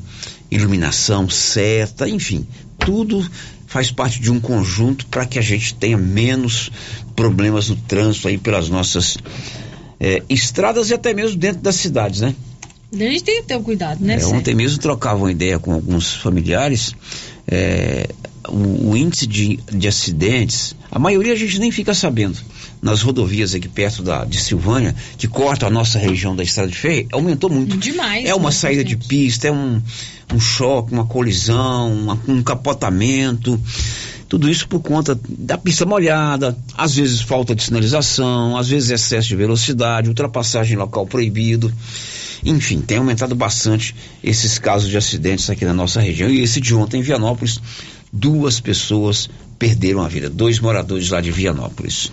[0.51, 2.47] iluminação certa, enfim,
[2.79, 3.29] tudo
[3.69, 6.73] faz parte de um conjunto para que a gente tenha menos
[7.15, 9.19] problemas no trânsito aí pelas nossas
[10.01, 12.35] é, estradas e até mesmo dentro das cidades, né?
[12.93, 14.19] A gente tem que ter um cuidado, né?
[14.19, 16.95] É, ontem mesmo trocava uma ideia com alguns familiares.
[17.47, 18.09] É,
[18.49, 22.39] o, o, índice de, de acidentes, a maioria a gente nem fica sabendo.
[22.81, 26.77] Nas rodovias aqui perto da, de Silvânia, que corta a nossa região da estrada de
[26.77, 27.77] ferro, aumentou muito.
[27.77, 28.25] Demais.
[28.25, 29.83] É uma saída de pista, é um,
[30.33, 33.61] um choque, uma colisão, uma, um capotamento.
[34.29, 39.29] Tudo isso por conta da pista molhada, às vezes falta de sinalização, às vezes excesso
[39.29, 41.73] de velocidade, ultrapassagem local proibido.
[42.45, 46.29] Enfim, tem aumentado bastante esses casos de acidentes aqui na nossa região.
[46.29, 47.61] E esse de ontem em Vianópolis,
[48.13, 49.29] duas pessoas
[49.59, 52.13] perderam a vida, dois moradores lá de Vianópolis.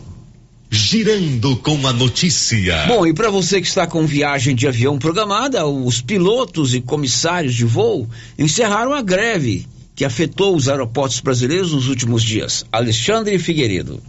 [0.69, 2.85] Girando com a notícia.
[2.87, 7.53] Bom, e para você que está com viagem de avião programada, os pilotos e comissários
[7.53, 12.65] de voo encerraram a greve que afetou os aeroportos brasileiros nos últimos dias.
[12.71, 14.03] Alexandre Figueiredo.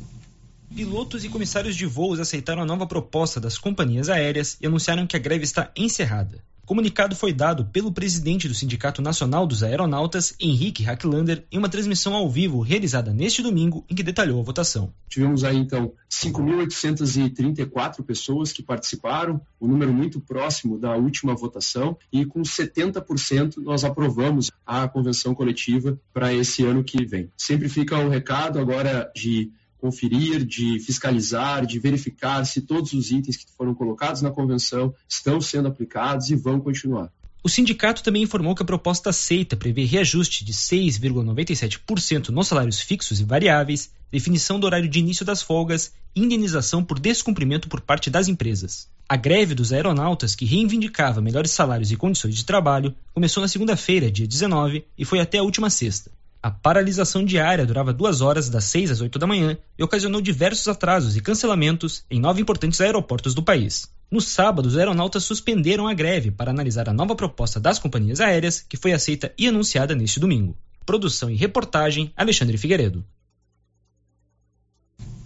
[0.74, 5.16] Pilotos e comissários de voos aceitaram a nova proposta das companhias aéreas e anunciaram que
[5.16, 6.42] a greve está encerrada.
[6.66, 12.12] Comunicado foi dado pelo presidente do Sindicato Nacional dos Aeronautas, Henrique Hacklander, em uma transmissão
[12.12, 14.92] ao vivo realizada neste domingo, em que detalhou a votação.
[15.08, 22.26] Tivemos aí então 5.834 pessoas que participaram, um número muito próximo da última votação, e
[22.26, 27.30] com 70% nós aprovamos a convenção coletiva para esse ano que vem.
[27.36, 33.36] Sempre fica o recado agora de conferir, de fiscalizar, de verificar se todos os itens
[33.36, 37.10] que foram colocados na convenção estão sendo aplicados e vão continuar.
[37.46, 43.20] O sindicato também informou que a proposta aceita prevê reajuste de 6,97% nos salários fixos
[43.20, 48.10] e variáveis, definição do horário de início das folgas e indenização por descumprimento por parte
[48.10, 48.88] das empresas.
[49.08, 54.10] A greve dos aeronautas, que reivindicava melhores salários e condições de trabalho, começou na segunda-feira,
[54.10, 56.10] dia 19, e foi até a última sexta.
[56.46, 60.68] A paralisação diária durava duas horas, das 6 às 8 da manhã, e ocasionou diversos
[60.68, 63.90] atrasos e cancelamentos em nove importantes aeroportos do país.
[64.08, 68.60] No sábado, os aeronautas suspenderam a greve para analisar a nova proposta das companhias aéreas,
[68.60, 70.56] que foi aceita e anunciada neste domingo.
[70.86, 73.04] Produção e reportagem: Alexandre Figueiredo.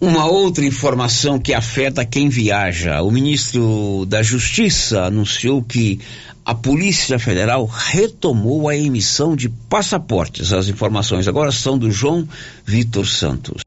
[0.01, 3.03] Uma outra informação que afeta quem viaja.
[3.03, 5.99] O ministro da Justiça anunciou que
[6.45, 10.51] a Polícia Federal retomou a emissão de passaportes.
[10.51, 12.27] As informações agora são do João
[12.65, 13.61] Vitor Santos.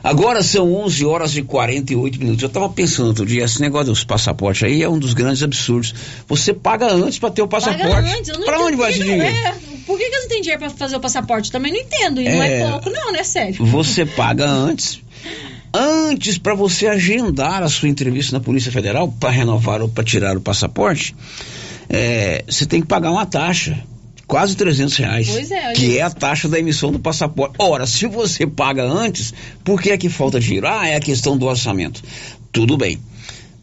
[0.03, 2.43] Agora são 11 horas e 48 minutos.
[2.43, 5.95] Eu estava pensando outro dia, esse negócio dos passaportes aí é um dos grandes absurdos.
[6.27, 7.87] Você paga antes para ter o passaporte.
[7.87, 9.23] Paga antes, Para onde vai esse dinheiro?
[9.23, 9.55] É.
[9.85, 11.49] Por que, que não tem dinheiro para fazer o passaporte?
[11.49, 12.19] Também não entendo.
[12.19, 13.23] E é, não é pouco, não, né?
[13.23, 13.65] Sério.
[13.65, 15.01] Você paga antes.
[15.73, 20.35] Antes, para você agendar a sua entrevista na Polícia Federal para renovar ou para tirar
[20.35, 21.15] o passaporte,
[21.89, 23.81] é, você tem que pagar uma taxa
[24.27, 27.55] quase 300 reais, é, que é a taxa da emissão do passaporte.
[27.59, 30.67] Ora, se você paga antes, por que é que falta dinheiro?
[30.67, 32.01] Ah, é a questão do orçamento.
[32.51, 32.99] Tudo bem.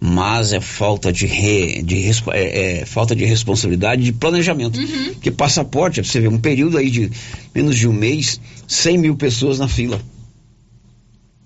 [0.02, 4.80] mas é falta de, re, de é, é, falta de responsabilidade de planejamento.
[4.80, 5.12] Uhum.
[5.14, 7.10] Porque passaporte, você vê um período aí de
[7.54, 10.00] menos de um mês, 100 mil pessoas na fila.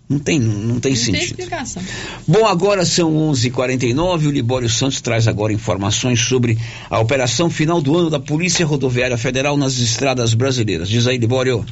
[0.08, 1.14] Não tem, não tem Não sentido.
[1.36, 1.82] tem explicação.
[2.28, 4.26] Bom, agora são 11:49.
[4.26, 6.58] O Libório Santos traz agora informações sobre
[6.90, 10.88] a operação final do ano da Polícia Rodoviária Federal nas estradas brasileiras.
[10.90, 11.64] Diz aí, Libório.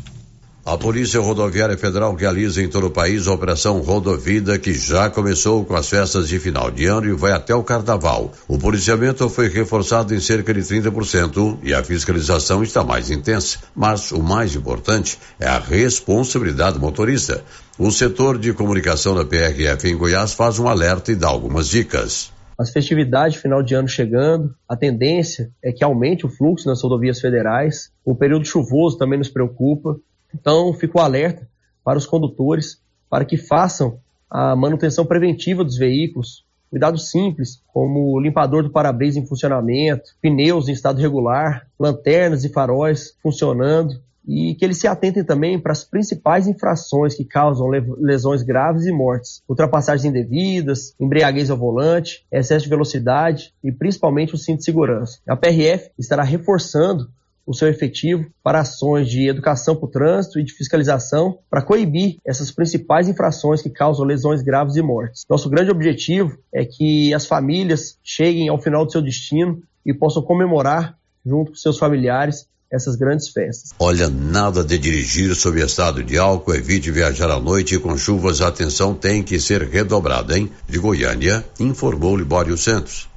[0.65, 5.65] A Polícia Rodoviária Federal realiza em todo o país a Operação Rodovida, que já começou
[5.65, 8.33] com as festas de final de ano e vai até o Carnaval.
[8.47, 13.59] O policiamento foi reforçado em cerca de 30% e a fiscalização está mais intensa.
[13.75, 17.43] Mas o mais importante é a responsabilidade do motorista.
[17.79, 22.31] O setor de comunicação da PRF em Goiás faz um alerta e dá algumas dicas.
[22.59, 27.19] As festividades final de ano chegando, a tendência é que aumente o fluxo nas rodovias
[27.19, 27.91] federais.
[28.05, 29.97] O período chuvoso também nos preocupa.
[30.35, 31.49] Então, fico alerta
[31.83, 33.99] para os condutores para que façam
[34.31, 40.73] a manutenção preventiva dos veículos, cuidados simples, como limpador do para-brisa em funcionamento, pneus em
[40.73, 46.47] estado regular, lanternas e faróis funcionando, e que eles se atentem também para as principais
[46.47, 52.71] infrações que causam le- lesões graves e mortes: ultrapassagens indevidas, embriaguez ao volante, excesso de
[52.71, 55.19] velocidade e principalmente o cinto de segurança.
[55.29, 57.09] A PRF estará reforçando
[57.45, 62.19] o seu efetivo para ações de educação para o trânsito e de fiscalização para coibir
[62.25, 65.25] essas principais infrações que causam lesões graves e mortes.
[65.29, 70.23] Nosso grande objetivo é que as famílias cheguem ao final do seu destino e possam
[70.23, 70.97] comemorar
[71.27, 73.71] junto com seus familiares essas grandes festas.
[73.79, 78.41] Olha, nada de dirigir sob estado de álcool, evite viajar à noite e com chuvas,
[78.41, 80.51] a atenção tem que ser redobrada, hein?
[80.67, 83.13] De Goiânia, informou Libório Santos.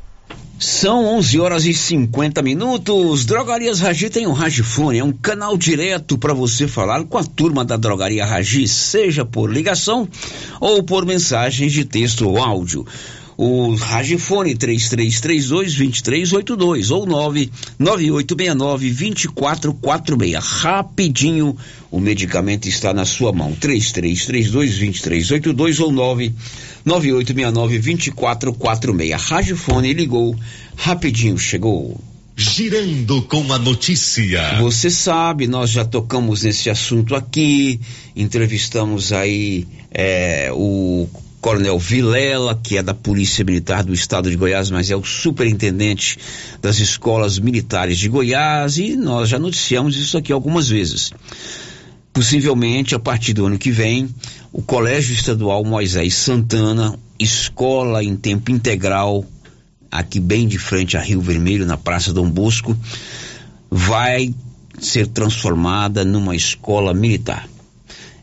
[0.58, 3.26] São 11 horas e 50 minutos.
[3.26, 7.66] Drogarias Ragi tem o Ragifone, é um canal direto para você falar com a turma
[7.66, 10.08] da Drogaria Ragi, seja por ligação
[10.62, 12.86] ou por mensagens de texto ou áudio.
[13.38, 17.06] O Ragifone 3332-2382 ou
[17.80, 20.40] 99869-2446.
[20.40, 21.58] Rapidinho,
[21.92, 23.54] o medicamento está na sua mão.
[23.60, 25.92] 3332-2382 ou
[26.86, 29.20] 99869-2446.
[29.20, 30.34] Ragifone ligou,
[30.78, 32.00] rapidinho chegou.
[32.38, 34.58] Girando com a notícia.
[34.60, 37.80] Você sabe, nós já tocamos nesse assunto aqui,
[38.14, 41.08] entrevistamos aí é, o
[41.46, 46.18] Coronel Vilela, que é da Polícia Militar do Estado de Goiás, mas é o superintendente
[46.60, 51.12] das escolas militares de Goiás, e nós já noticiamos isso aqui algumas vezes.
[52.12, 54.10] Possivelmente, a partir do ano que vem,
[54.52, 59.24] o Colégio Estadual Moisés Santana, escola em tempo integral,
[59.92, 62.76] aqui bem de frente a Rio Vermelho, na Praça Dom Bosco,
[63.70, 64.34] vai
[64.80, 67.48] ser transformada numa escola militar.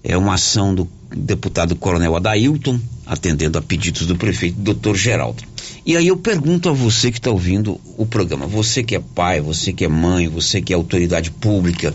[0.02, 4.94] É uma ação do deputado Coronel Adailton, atendendo a pedidos do prefeito Dr.
[4.94, 5.42] Geraldo.
[5.84, 9.40] E aí eu pergunto a você que está ouvindo o programa, você que é pai,
[9.40, 11.92] você que é mãe, você que é autoridade pública,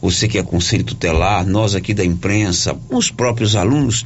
[0.00, 4.04] você que é conselho tutelar, nós aqui da imprensa, os próprios alunos,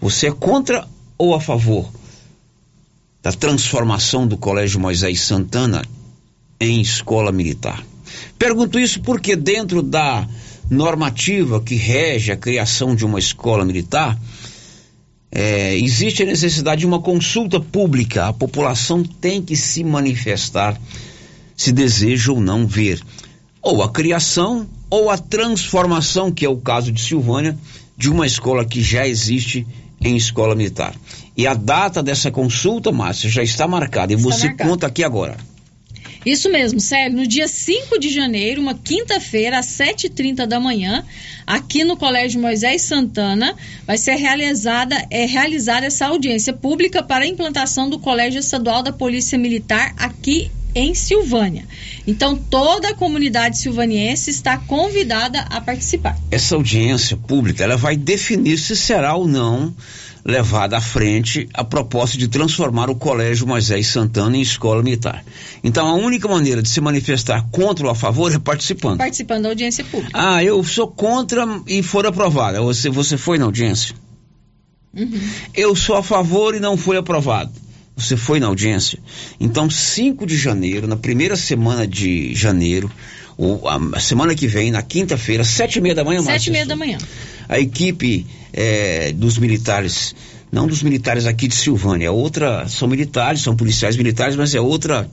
[0.00, 0.88] você é contra
[1.18, 1.90] ou a favor
[3.22, 5.84] da transformação do Colégio Moisés Santana
[6.58, 7.84] em escola militar?
[8.38, 10.26] Pergunto isso porque dentro da
[10.70, 14.18] normativa que rege a criação de uma escola militar,
[15.34, 18.26] é, existe a necessidade de uma consulta pública.
[18.26, 20.78] A população tem que se manifestar
[21.56, 23.02] se deseja ou não ver
[23.62, 27.56] ou a criação ou a transformação, que é o caso de Silvânia,
[27.96, 29.66] de uma escola que já existe
[30.00, 30.94] em escola militar.
[31.36, 34.12] E a data dessa consulta, Márcia, já está marcada.
[34.12, 34.68] E Está você marcada.
[34.70, 35.36] conta aqui agora.
[36.24, 37.16] Isso mesmo, Célio.
[37.16, 41.04] No dia 5 de janeiro, uma quinta-feira, às 7h30 da manhã,
[41.46, 43.54] aqui no Colégio Moisés Santana,
[43.86, 48.92] vai ser realizada, é, realizada essa audiência pública para a implantação do Colégio Estadual da
[48.92, 51.64] Polícia Militar aqui em Silvânia.
[52.06, 56.16] Então, toda a comunidade silvaniense está convidada a participar.
[56.30, 59.74] essa audiência pública ela vai definir se será ou não
[60.24, 65.24] levada à frente a proposta de transformar o Colégio Moisés Santana em escola militar.
[65.62, 68.98] Então a única maneira de se manifestar contra ou a favor é participando.
[68.98, 70.12] Participando da audiência pública.
[70.14, 72.60] Ah, eu sou contra e for aprovada.
[72.62, 73.94] Você, você foi na audiência?
[74.94, 75.20] Uhum.
[75.54, 77.50] Eu sou a favor e não foi aprovado.
[77.96, 78.98] Você foi na audiência?
[79.38, 82.90] Então, 5 de janeiro, na primeira semana de janeiro,
[83.42, 86.66] ou a, semana que vem, na quinta-feira, sete e meia da manhã, Sete e meia
[86.66, 86.98] da manhã.
[87.48, 90.14] a equipe eh, dos militares,
[90.50, 94.60] não dos militares aqui de Silvânia, é outra, são militares, são policiais militares, mas é
[94.60, 95.10] outra,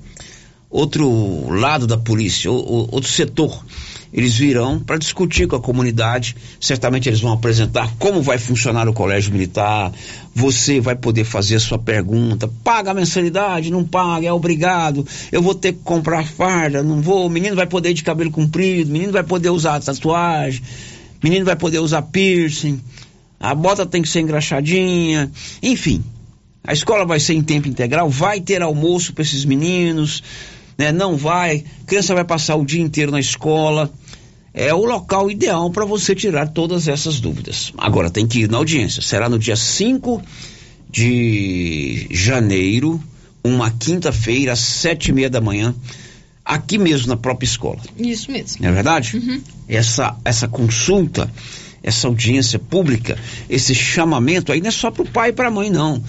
[0.69, 3.65] outro lado da polícia, o- o- outro setor.
[4.11, 6.35] Eles virão para discutir com a comunidade.
[6.59, 9.91] Certamente eles vão apresentar como vai funcionar o colégio militar.
[10.33, 12.49] Você vai poder fazer a sua pergunta.
[12.63, 13.71] Paga a mensalidade?
[13.71, 14.27] Não paga?
[14.27, 15.05] É obrigado?
[15.31, 16.81] Eu vou ter que comprar farda?
[16.81, 17.27] Não vou?
[17.27, 18.89] O menino vai poder ir de cabelo comprido?
[18.89, 20.61] O menino vai poder usar tatuagem?
[21.21, 22.81] O menino vai poder usar piercing?
[23.39, 25.31] A bota tem que ser engraxadinha?
[25.61, 26.03] Enfim,
[26.63, 28.09] a escola vai ser em tempo integral?
[28.09, 30.23] Vai ter almoço para esses meninos?
[30.77, 30.91] Né?
[30.91, 31.63] Não vai?
[31.83, 33.91] A criança vai passar o dia inteiro na escola?
[34.53, 37.71] É o local ideal para você tirar todas essas dúvidas.
[37.77, 39.01] Agora tem que ir na audiência.
[39.01, 40.21] Será no dia 5
[40.89, 43.01] de janeiro,
[43.43, 45.75] uma quinta-feira, às sete e meia da manhã,
[46.43, 47.79] aqui mesmo na própria escola.
[47.97, 48.61] Isso mesmo.
[48.61, 49.17] Não é verdade?
[49.17, 49.41] Uhum.
[49.67, 51.31] Essa, essa consulta,
[51.83, 55.51] essa audiência pública, esse chamamento aí não é só para o pai e para a
[55.51, 56.03] mãe, não.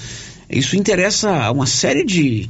[0.48, 2.48] Isso interessa a uma série de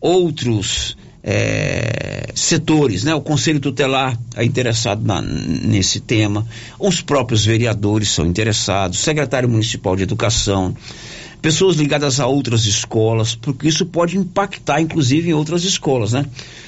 [0.00, 3.14] outros é, setores, né?
[3.14, 6.46] O Conselho Tutelar é interessado na, nesse tema,
[6.78, 10.74] os próprios vereadores são interessados, secretário municipal de educação,
[11.40, 16.24] pessoas ligadas a outras escolas, porque isso pode impactar, inclusive, em outras escolas, né?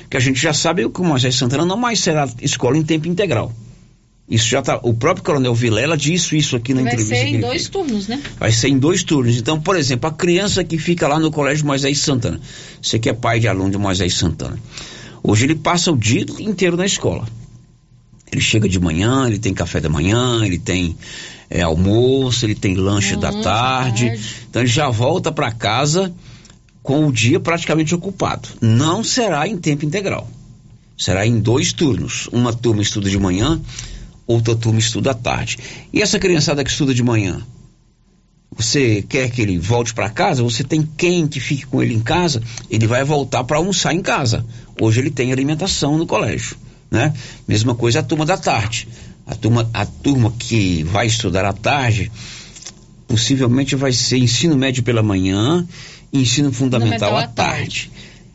[0.09, 3.09] Que a gente já sabe que o Moisés Santana não mais será escola em tempo
[3.09, 3.53] integral.
[4.33, 4.80] Isso já tá.
[4.83, 7.14] O próprio Coronel Vilela disse isso aqui na Vai entrevista.
[7.14, 7.68] ser que em dois fez.
[7.68, 8.22] turnos, né?
[8.39, 9.37] Vai ser em dois turnos.
[9.37, 12.41] Então, por exemplo, a criança que fica lá no Colégio Moisés Santana,
[12.80, 14.59] você que é pai de aluno de Moisés Santana,
[15.22, 17.28] hoje ele passa o dia inteiro na escola.
[18.33, 20.97] Ele chega de manhã, ele tem café da manhã, ele tem
[21.51, 24.18] é, almoço, ele tem lanche da tarde.
[24.49, 26.11] Então ele já volta para casa
[26.83, 28.49] com o dia praticamente ocupado.
[28.62, 30.26] Não será em tempo integral.
[30.97, 32.30] Será em dois turnos.
[32.33, 33.61] Uma turma estuda de manhã,
[34.27, 35.59] outra turma estuda à tarde.
[35.93, 37.43] E essa criançada que estuda de manhã?
[38.57, 40.43] Você quer que ele volte para casa?
[40.43, 42.43] Você tem quem que fique com ele em casa?
[42.70, 44.45] Ele vai voltar para almoçar em casa.
[44.81, 46.57] Hoje ele tem alimentação no colégio,
[46.91, 47.14] né?
[47.49, 48.89] Mesma coisa a turma da tarde.
[49.27, 52.12] A turma, a turma que vai estudar à tarde
[53.09, 55.66] possivelmente vai ser ensino médio pela manhã
[56.12, 57.91] ensino fundamental, à à tarde.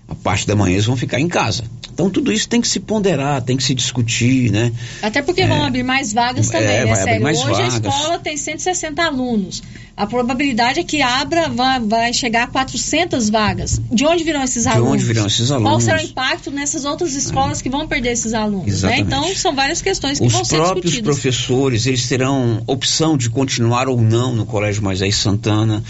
[0.07, 1.63] A parte da manhã eles vão ficar em casa.
[1.93, 4.71] Então tudo isso tem que se ponderar, tem que se discutir, né?
[5.01, 7.25] Até porque vão abrir mais vagas também, É, né, Sério?
[7.27, 7.59] Hoje vagas.
[7.59, 9.63] a escola tem 160 alunos.
[9.97, 13.81] A probabilidade é que abra, vai, vai chegar a 400 vagas.
[13.91, 14.93] De onde virão esses De alunos?
[14.93, 15.83] onde virão esses Qual alunos?
[15.85, 18.67] será o impacto nessas outras escolas que vão perder esses alunos?
[18.67, 18.71] Né?
[18.73, 19.01] Exatamente.
[19.07, 21.15] Então, são várias questões que Os vão ser próprios discutidas.
[21.15, 25.83] professores, eles terão opção de continuar ou não no Colégio Moisés Santana.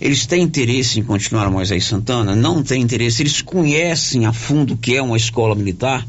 [0.00, 2.34] Eles têm interesse em continuar Moisés Santana?
[2.34, 3.22] Não têm interesse.
[3.22, 6.06] Eles conhecem a fundo o que é uma escola militar.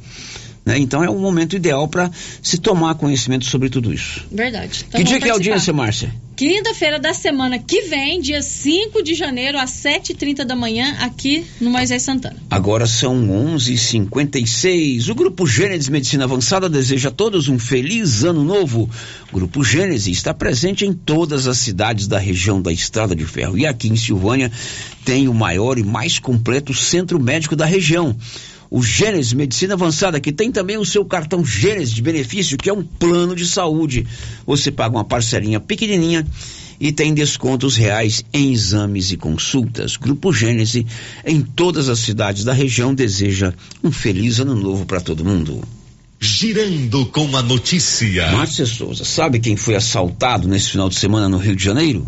[0.65, 0.79] Né?
[0.79, 2.09] Então é o momento ideal para
[2.41, 4.25] se tomar conhecimento sobre tudo isso.
[4.31, 4.85] Verdade.
[4.87, 6.11] Então, que dia que é a audiência, Márcia?
[6.35, 11.69] Quinta-feira da semana que vem, dia 5 de janeiro, às 7h30 da manhã, aqui no
[11.69, 12.35] Moisés Santana.
[12.49, 15.07] Agora são 11:56.
[15.07, 18.89] O Grupo Gênesis Medicina Avançada deseja a todos um feliz ano novo.
[19.31, 23.57] O Grupo Gênesis está presente em todas as cidades da região da Estrada de Ferro
[23.57, 24.51] e aqui em Silvânia
[25.05, 28.13] tem o maior e mais completo centro médico da região.
[28.69, 32.73] O Gênesis Medicina Avançada, que tem também o seu cartão Gênesis de benefício, que é
[32.73, 34.05] um plano de saúde.
[34.45, 36.25] Você paga uma parcelinha pequenininha
[36.79, 39.95] e tem descontos reais em exames e consultas.
[39.97, 40.85] Grupo Gênesis,
[41.25, 43.53] em todas as cidades da região, deseja
[43.83, 45.61] um feliz ano novo para todo mundo.
[46.19, 48.31] Girando com a notícia.
[48.31, 52.05] Márcia Souza, sabe quem foi assaltado nesse final de semana no Rio de Janeiro?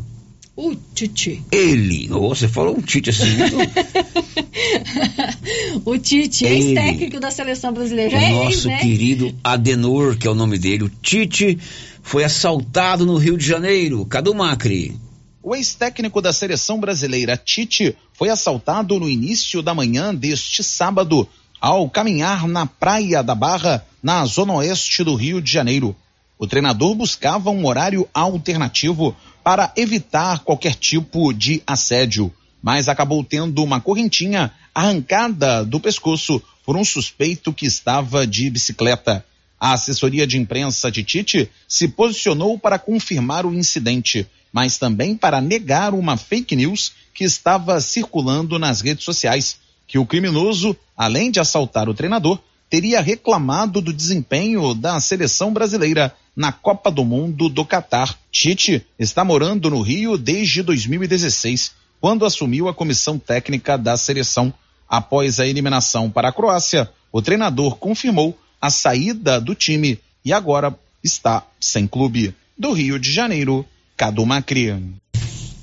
[0.57, 1.43] O Titi.
[1.51, 2.11] Ele.
[2.11, 3.27] Oh, você falou um Tite assim.
[5.85, 6.69] o Tite, Ele.
[6.69, 8.17] ex-técnico da seleção brasileira.
[8.17, 8.79] o é nosso ex, né?
[8.79, 10.85] querido Adenor, que é o nome dele.
[10.85, 11.59] O Tite
[12.01, 14.03] foi assaltado no Rio de Janeiro.
[14.07, 14.99] Cadu Macri.
[15.43, 21.29] O ex-técnico da seleção brasileira, Tite, foi assaltado no início da manhã deste sábado,
[21.61, 25.95] ao caminhar na Praia da Barra, na zona oeste do Rio de Janeiro.
[26.39, 29.15] O treinador buscava um horário alternativo
[29.47, 36.75] para evitar qualquer tipo de assédio, mas acabou tendo uma correntinha arrancada do pescoço por
[36.75, 39.23] um suspeito que estava de bicicleta.
[39.57, 45.39] A assessoria de imprensa de Tite se posicionou para confirmar o incidente, mas também para
[45.39, 51.39] negar uma fake news que estava circulando nas redes sociais, que o criminoso, além de
[51.39, 52.37] assaltar o treinador,
[52.69, 58.15] teria reclamado do desempenho da seleção brasileira na Copa do Mundo do Catar.
[58.31, 64.53] Tite está morando no Rio desde 2016, quando assumiu a comissão técnica da seleção.
[64.87, 70.77] Após a eliminação para a Croácia, o treinador confirmou a saída do time e agora
[71.03, 72.33] está sem clube.
[72.57, 73.65] Do Rio de Janeiro,
[73.97, 74.73] Cadu Macri.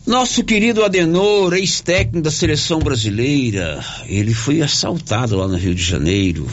[0.06, 6.46] Nosso querido Adenor, ex-técnico da seleção brasileira, ele foi assaltado lá no Rio de Janeiro.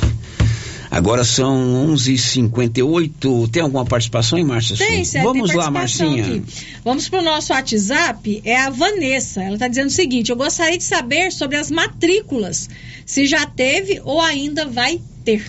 [0.92, 3.48] Agora são 11:58.
[3.50, 4.76] Tem alguma participação em Márcia?
[4.76, 5.24] Tem, certo.
[5.24, 6.22] Vamos tem lá, Marcinha.
[6.22, 6.44] Aqui.
[6.84, 8.42] Vamos para o nosso WhatsApp.
[8.44, 9.42] É a Vanessa.
[9.42, 12.70] Ela está dizendo o seguinte: eu gostaria de saber sobre as matrículas.
[13.06, 15.46] Se já teve ou ainda vai ter.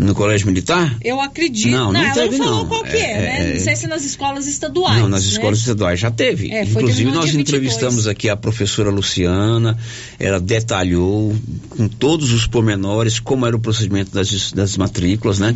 [0.00, 0.96] No colégio militar?
[1.02, 1.70] Eu acredito.
[1.70, 2.68] Não, não, ela teve, não falou não.
[2.68, 3.50] qual que é, É, né?
[3.50, 4.98] é, Não sei se nas escolas estaduais.
[5.02, 5.32] Não, nas né?
[5.32, 6.50] escolas estaduais já teve.
[6.50, 7.40] É, Inclusive, nós dia 22.
[7.40, 9.76] entrevistamos aqui a professora Luciana,
[10.18, 11.36] ela detalhou
[11.68, 15.54] com todos os pormenores como era o procedimento das, das matrículas, né?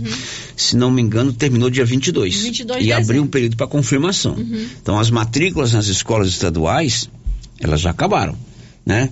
[0.55, 2.42] Se não me engano, terminou dia 22.
[2.42, 4.34] 22 e de abriu um período para confirmação.
[4.34, 4.66] Uhum.
[4.82, 7.09] Então, as matrículas nas escolas estaduais,
[7.61, 8.36] elas já acabaram,
[8.84, 9.09] né?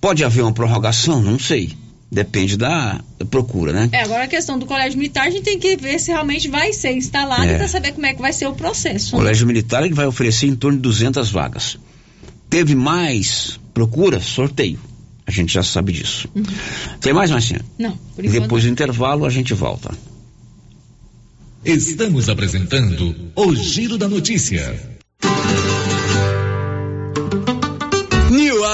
[0.00, 1.22] Pode haver uma prorrogação?
[1.22, 1.76] Não sei.
[2.12, 3.00] Depende da
[3.30, 3.88] procura, né?
[3.92, 6.72] É, agora a questão do colégio militar, a gente tem que ver se realmente vai
[6.72, 7.56] ser instalado É.
[7.56, 9.14] para saber como é que vai ser o processo.
[9.14, 9.24] O né?
[9.24, 11.78] Colégio Militar ele vai oferecer em torno de 200 vagas.
[12.48, 14.18] Teve mais procura?
[14.20, 14.80] Sorteio.
[15.24, 16.28] A gente já sabe disso.
[17.00, 17.60] Tem mais, Marcinha?
[17.78, 18.42] Não, por E enquanto.
[18.42, 19.92] depois do intervalo a gente volta.
[21.64, 24.89] Estamos apresentando o Giro da Notícia.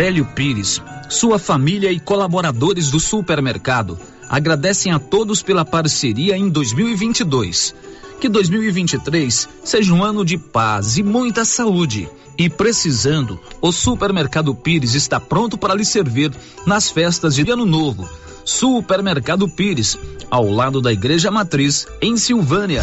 [0.00, 0.80] Délio Pires,
[1.10, 3.98] sua família e colaboradores do supermercado
[4.30, 7.74] agradecem a todos pela parceria em 2022.
[8.18, 12.08] Que 2023 seja um ano de paz e muita saúde.
[12.38, 16.32] E precisando, o Supermercado Pires está pronto para lhe servir
[16.64, 18.08] nas festas de Ano Novo.
[18.42, 19.98] Supermercado Pires,
[20.30, 22.82] ao lado da Igreja Matriz, em Silvânia.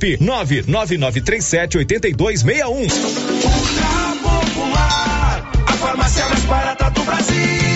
[0.19, 2.87] 99937 8261.
[5.67, 7.70] A farmácia mais barata do Brasil.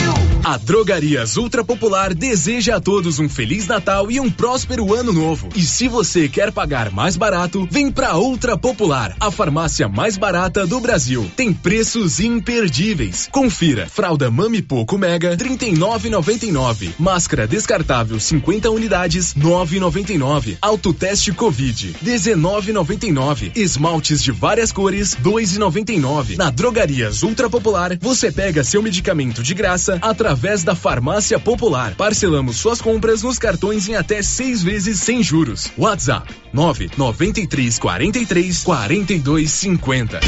[0.48, 5.50] A Drogarias Ultra Popular deseja a todos um Feliz Natal e um próspero Ano Novo.
[5.56, 10.68] E se você quer pagar mais barato, vem pra Ultra Popular, a farmácia mais barata
[10.68, 11.28] do Brasil.
[11.36, 13.28] Tem preços imperdíveis.
[13.32, 24.22] Confira: fralda Mami Poco Mega 39,99, máscara descartável 50 unidades 9,99, autoteste Covid 19,99, esmaltes
[24.22, 26.38] de várias cores 2,99.
[26.38, 31.96] Na Drogarias Ultra Popular, você pega seu medicamento de graça através da Farmácia Popular.
[31.96, 35.72] Parcelamos suas compras nos cartões em até seis vezes sem juros.
[35.78, 40.20] WhatsApp 993 43 42 50.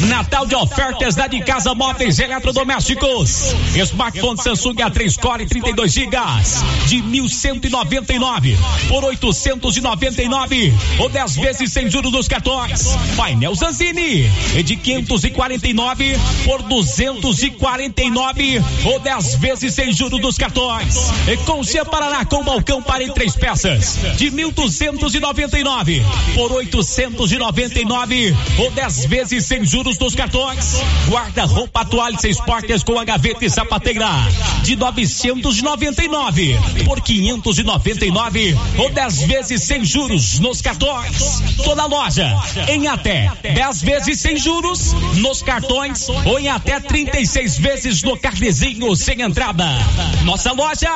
[0.00, 3.54] Natal de ofertas da de casa móveis eletrodomésticos.
[3.74, 6.16] Smartphone Samsung A3 Core 32 GB
[6.86, 8.56] de 1.199
[8.88, 12.96] por 899 ou 10 vezes sem juros dos cartões.
[13.16, 14.30] Painel Zanzini
[14.62, 20.96] de 549 por 249 ou 10 vezes sem juros dos cartões.
[21.26, 26.02] E com Paraná com balcão para em três peças de 1.299
[26.34, 30.82] por 899 ou 10 vezes sem juros produtos dos cartões.
[31.08, 34.08] Guarda-roupa toalha seis portas com a gaveta e sapateira
[34.62, 41.40] de 999 por 599 ou 10 vezes sem juros nos cartões.
[41.62, 42.34] Toda loja
[42.68, 48.94] em até 10 vezes sem juros nos cartões ou em até 36 vezes no carnezinho
[48.96, 49.66] sem entrada.
[50.24, 50.90] Nossa loja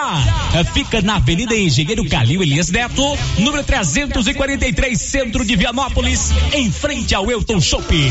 [0.72, 3.02] fica na Avenida Engenheiro Calil Elias Neto,
[3.38, 8.10] número 343, centro de Vianópolis, em frente ao Elton Shopping.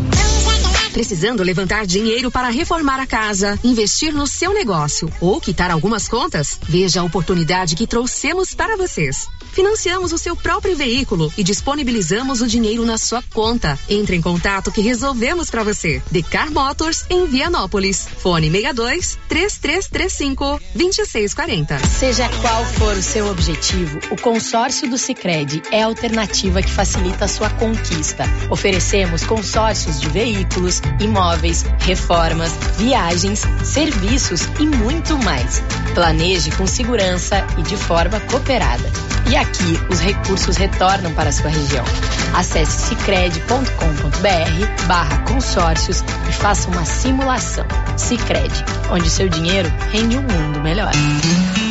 [0.93, 6.59] Precisando levantar dinheiro para reformar a casa, investir no seu negócio ou quitar algumas contas?
[6.67, 9.27] Veja a oportunidade que trouxemos para vocês.
[9.51, 13.77] Financiamos o seu próprio veículo e disponibilizamos o dinheiro na sua conta.
[13.89, 16.01] Entre em contato que resolvemos para você.
[16.09, 18.07] Decar Motors em Vianópolis.
[18.19, 21.79] Fone 62 3335 2640.
[21.87, 27.25] Seja qual for o seu objetivo, o consórcio do Sicredi é a alternativa que facilita
[27.25, 28.23] a sua conquista.
[28.49, 35.61] Oferecemos consórcios de veículos, imóveis, reformas, viagens, serviços e muito mais.
[35.93, 38.89] Planeje com segurança e de forma cooperada.
[39.29, 41.85] E aqui os recursos retornam para a sua região.
[42.33, 47.65] Acesse cicred.com.br barra consórcios e faça uma simulação.
[47.97, 48.51] Cicred,
[48.89, 50.91] onde seu dinheiro rende um mundo melhor.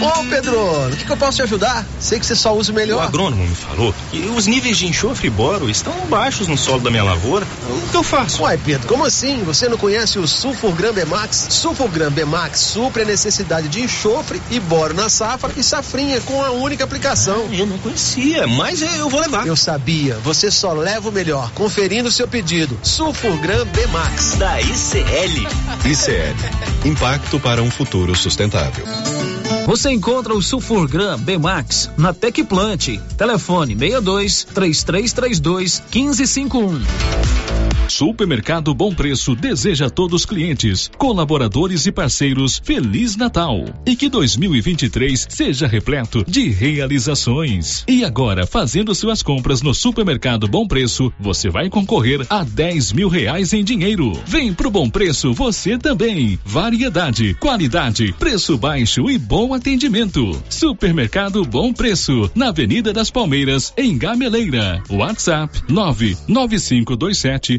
[0.00, 0.58] Ô Pedro,
[0.88, 1.84] o que, que, eu posso te ajudar?
[1.98, 2.98] Sei que você só usa o melhor.
[2.98, 6.80] O agrônomo me falou que os níveis de enxofre e boro estão baixos no solo
[6.80, 7.46] da minha lavoura.
[7.68, 8.42] O que eu faço?
[8.42, 9.42] Uai, Pedro, como assim?
[9.44, 11.46] Você não conhece o Sulfurgram Bemax?
[11.50, 16.50] Sulfurgram Bemax supre a necessidade de enxofre e boro na safra e safrinha com a
[16.50, 17.48] única aplicação.
[17.50, 19.46] Ah, eu não conhecia, mas eu vou levar.
[19.46, 21.50] Eu sabia, você só leva o melhor.
[21.52, 22.78] Conferindo o seu pedido.
[22.82, 24.34] Sulfurgram Bemax.
[24.36, 25.46] Da ICL.
[25.84, 26.88] ICL.
[26.88, 28.84] Impacto para um futuro sustentável.
[29.66, 32.98] Você encontra o Sulfurgram B-Max na Tecplant.
[33.16, 37.59] Telefone 62 3332 1551.
[37.90, 44.08] Supermercado Bom Preço deseja a todos os clientes, colaboradores e parceiros Feliz Natal e que
[44.08, 47.84] 2023 seja repleto de realizações.
[47.88, 53.08] E agora, fazendo suas compras no Supermercado Bom Preço, você vai concorrer a 10 mil
[53.08, 54.12] reais em dinheiro.
[54.24, 56.38] Vem pro Bom Preço você também.
[56.44, 60.40] Variedade, qualidade, preço baixo e bom atendimento.
[60.48, 64.80] Supermercado Bom Preço, na Avenida das Palmeiras, em Gameleira.
[64.88, 67.58] WhatsApp 99527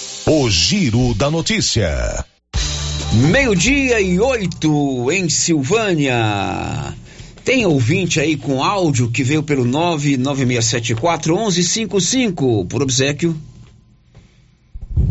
[0.25, 2.23] O Giro da Notícia.
[3.11, 6.93] Meio-dia e oito em Silvânia.
[7.43, 13.35] Tem ouvinte aí com áudio que veio pelo 99674 1155 por obsequio.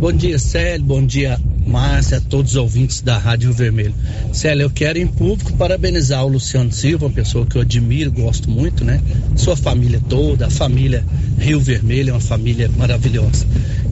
[0.01, 0.86] Bom dia, Célio.
[0.86, 3.94] Bom dia, Márcia, a todos os ouvintes da Rádio Vermelho.
[4.32, 8.50] Célio, eu quero em público parabenizar o Luciano Silva, uma pessoa que eu admiro, gosto
[8.50, 8.99] muito, né?
[9.37, 11.04] Sua família toda, a família
[11.38, 13.45] Rio Vermelho é uma família maravilhosa.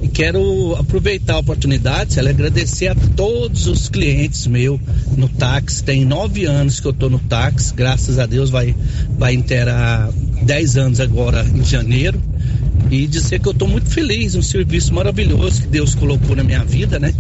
[0.03, 4.81] E quero aproveitar a oportunidade, Célio, agradecer a todos os clientes meus
[5.15, 5.85] no táxi.
[5.85, 8.75] Tem nove anos que eu estou no táxi, graças a Deus vai,
[9.19, 10.11] vai inteirar
[10.41, 12.19] dez anos agora em janeiro
[12.91, 16.65] e dizer que eu estou muito feliz, um serviço maravilhoso que Deus colocou na minha
[16.65, 17.13] vida, né?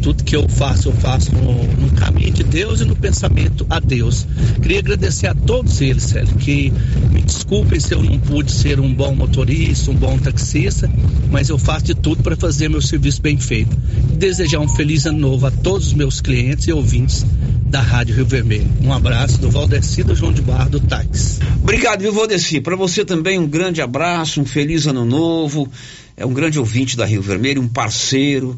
[0.00, 3.78] Tudo que eu faço, eu faço no, no caminho de Deus e no pensamento a
[3.78, 4.26] Deus.
[4.62, 6.72] Queria agradecer a todos eles, Célio, que
[7.12, 10.90] me desculpem se eu não pude ser um bom motorista, um bom taxista,
[11.30, 13.76] mas eu faço de tudo para fazer meu serviço bem feito.
[14.10, 17.26] E desejar um feliz ano novo a todos os meus clientes e ouvintes
[17.70, 18.68] da Rádio Rio Vermelho.
[18.82, 21.38] Um abraço do Valdecido João de Barro do Táxi.
[21.62, 22.60] Obrigado, viu, Valdeci?
[22.60, 25.70] Para você também um grande abraço, um feliz ano novo.
[26.16, 28.56] É um grande ouvinte da Rio Vermelho, um parceiro.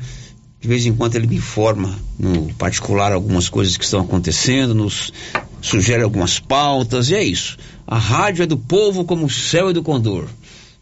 [0.58, 5.12] De vez em quando ele me informa no particular algumas coisas que estão acontecendo, nos
[5.60, 7.58] sugere algumas pautas, e é isso.
[7.86, 10.26] A rádio é do povo como o céu é do condor.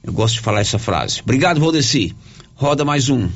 [0.05, 1.21] Eu gosto de falar essa frase.
[1.21, 2.15] Obrigado, Valdeci.
[2.55, 3.29] Roda mais um.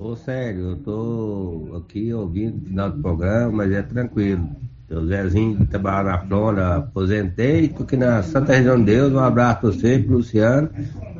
[0.00, 4.48] Ô, sério, eu tô aqui ouvindo o final do programa, mas é tranquilo.
[4.88, 9.12] Eu Zezinho trabalha na Flora, aposentei, tô aqui na Santa Região de Deus.
[9.12, 10.70] Um abraço pra você, pro Luciano,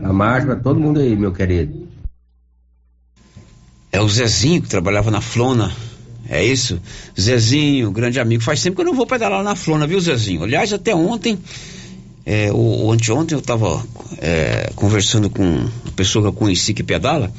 [0.01, 1.89] a Márcia, pra todo mundo aí, meu querido.
[3.91, 5.73] É o Zezinho que trabalhava na Flona.
[6.29, 6.81] É isso?
[7.21, 8.45] Zezinho, grande amigo.
[8.45, 10.45] Faz tempo que eu não vou pedalar na Flona, viu, Zezinho?
[10.45, 11.37] Aliás, até ontem,
[12.25, 13.85] é, ou, anteontem, eu estava
[14.19, 17.33] é, conversando com uma pessoa que eu conheci que pedala,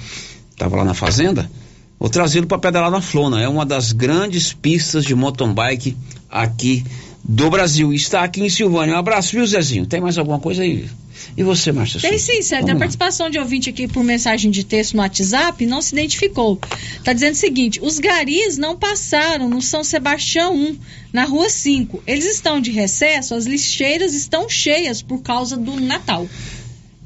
[0.60, 1.49] estava lá na fazenda.
[1.98, 3.41] Vou trazê-lo para pedalar na Flona.
[3.41, 5.98] É uma das grandes pistas de mountain bike
[6.30, 6.84] aqui
[7.23, 7.94] do Brasil.
[7.94, 8.95] Está aqui em Silvânia.
[8.95, 9.86] Um abraço, viu, Zezinho?
[9.86, 10.88] Tem mais alguma coisa aí?
[11.36, 11.99] E você, Márcia?
[11.99, 12.65] Tem sim, Sérgio.
[12.65, 16.60] Tem a participação de ouvinte aqui por mensagem de texto no WhatsApp, não se identificou.
[16.98, 20.77] Está dizendo o seguinte: os garis não passaram no São Sebastião 1,
[21.11, 22.03] na rua 5.
[22.07, 26.27] Eles estão de recesso, as lixeiras estão cheias por causa do Natal.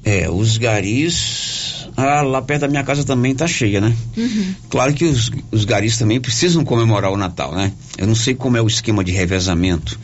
[0.05, 1.82] É, os garis.
[1.95, 3.95] Ah, lá perto da minha casa também tá cheia, né?
[4.17, 4.55] Uhum.
[4.69, 7.71] Claro que os, os garis também precisam comemorar o Natal, né?
[7.97, 9.99] Eu não sei como é o esquema de revezamento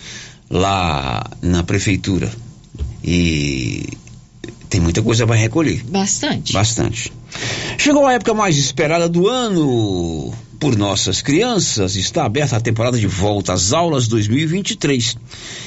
[0.50, 2.32] lá na prefeitura.
[3.04, 3.88] E
[4.70, 5.84] tem muita coisa para recolher.
[5.86, 6.54] Bastante.
[6.54, 7.12] Bastante.
[7.78, 11.96] Chegou a época mais esperada do ano por nossas crianças.
[11.96, 15.18] Está aberta a temporada de volta às aulas 2023.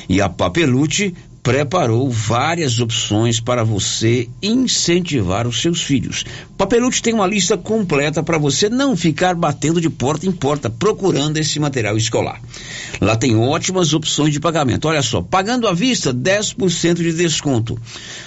[0.09, 6.25] E a Papelute preparou várias opções para você incentivar os seus filhos.
[6.57, 11.39] Papelute tem uma lista completa para você não ficar batendo de porta em porta procurando
[11.39, 12.41] esse material escolar.
[13.01, 14.87] Lá tem ótimas opções de pagamento.
[14.87, 17.77] Olha só, pagando à vista, 10% de desconto.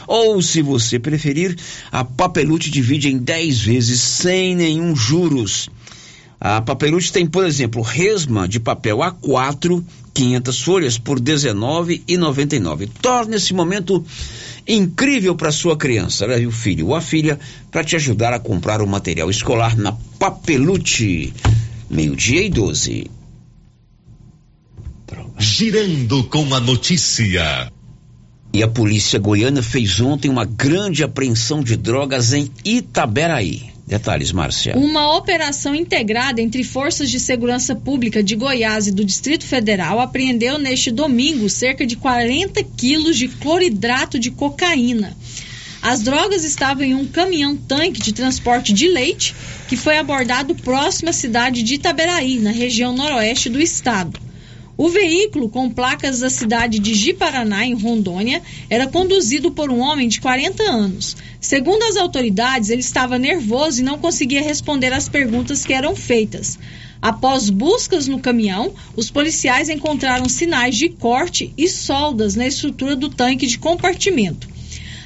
[0.05, 1.57] Ou, se você preferir,
[1.89, 5.69] a Papelute divide em 10 vezes sem nenhum juros.
[6.39, 9.81] A Papelute tem, por exemplo, resma de papel A4,
[10.15, 12.89] 500 folhas por R$19,99.
[13.01, 14.03] Torne esse momento
[14.65, 16.25] incrível para sua criança.
[16.25, 17.37] Leve o filho ou a filha
[17.69, 21.33] para te ajudar a comprar o material escolar na Papelute.
[21.89, 23.11] Meio-dia e 12.
[25.37, 27.71] Girando com a notícia.
[28.53, 33.74] E a polícia goiana fez ontem uma grande apreensão de drogas em Itaberaí.
[33.88, 34.76] Detalhes, Márcia.
[34.76, 40.57] Uma operação integrada entre forças de segurança pública de Goiás e do Distrito Federal apreendeu
[40.57, 45.16] neste domingo cerca de 40 quilos de cloridrato de cocaína.
[45.84, 49.36] As drogas estavam em um caminhão-tanque de transporte de leite
[49.68, 54.20] que foi abordado próximo à cidade de Itaberaí, na região noroeste do estado.
[54.77, 60.10] O veículo, com placas da cidade de Ji-Paraná, em Rondônia, era conduzido por um homem
[60.10, 61.15] de 40 anos.
[61.39, 66.60] Segundo as autoridades, ele estava nervoso e não conseguia responder às perguntas que eram feitas.
[67.02, 73.10] Após buscas no caminhão, os policiais encontraram sinais de corte e soldas na estrutura do
[73.10, 74.49] tanque de compartimento.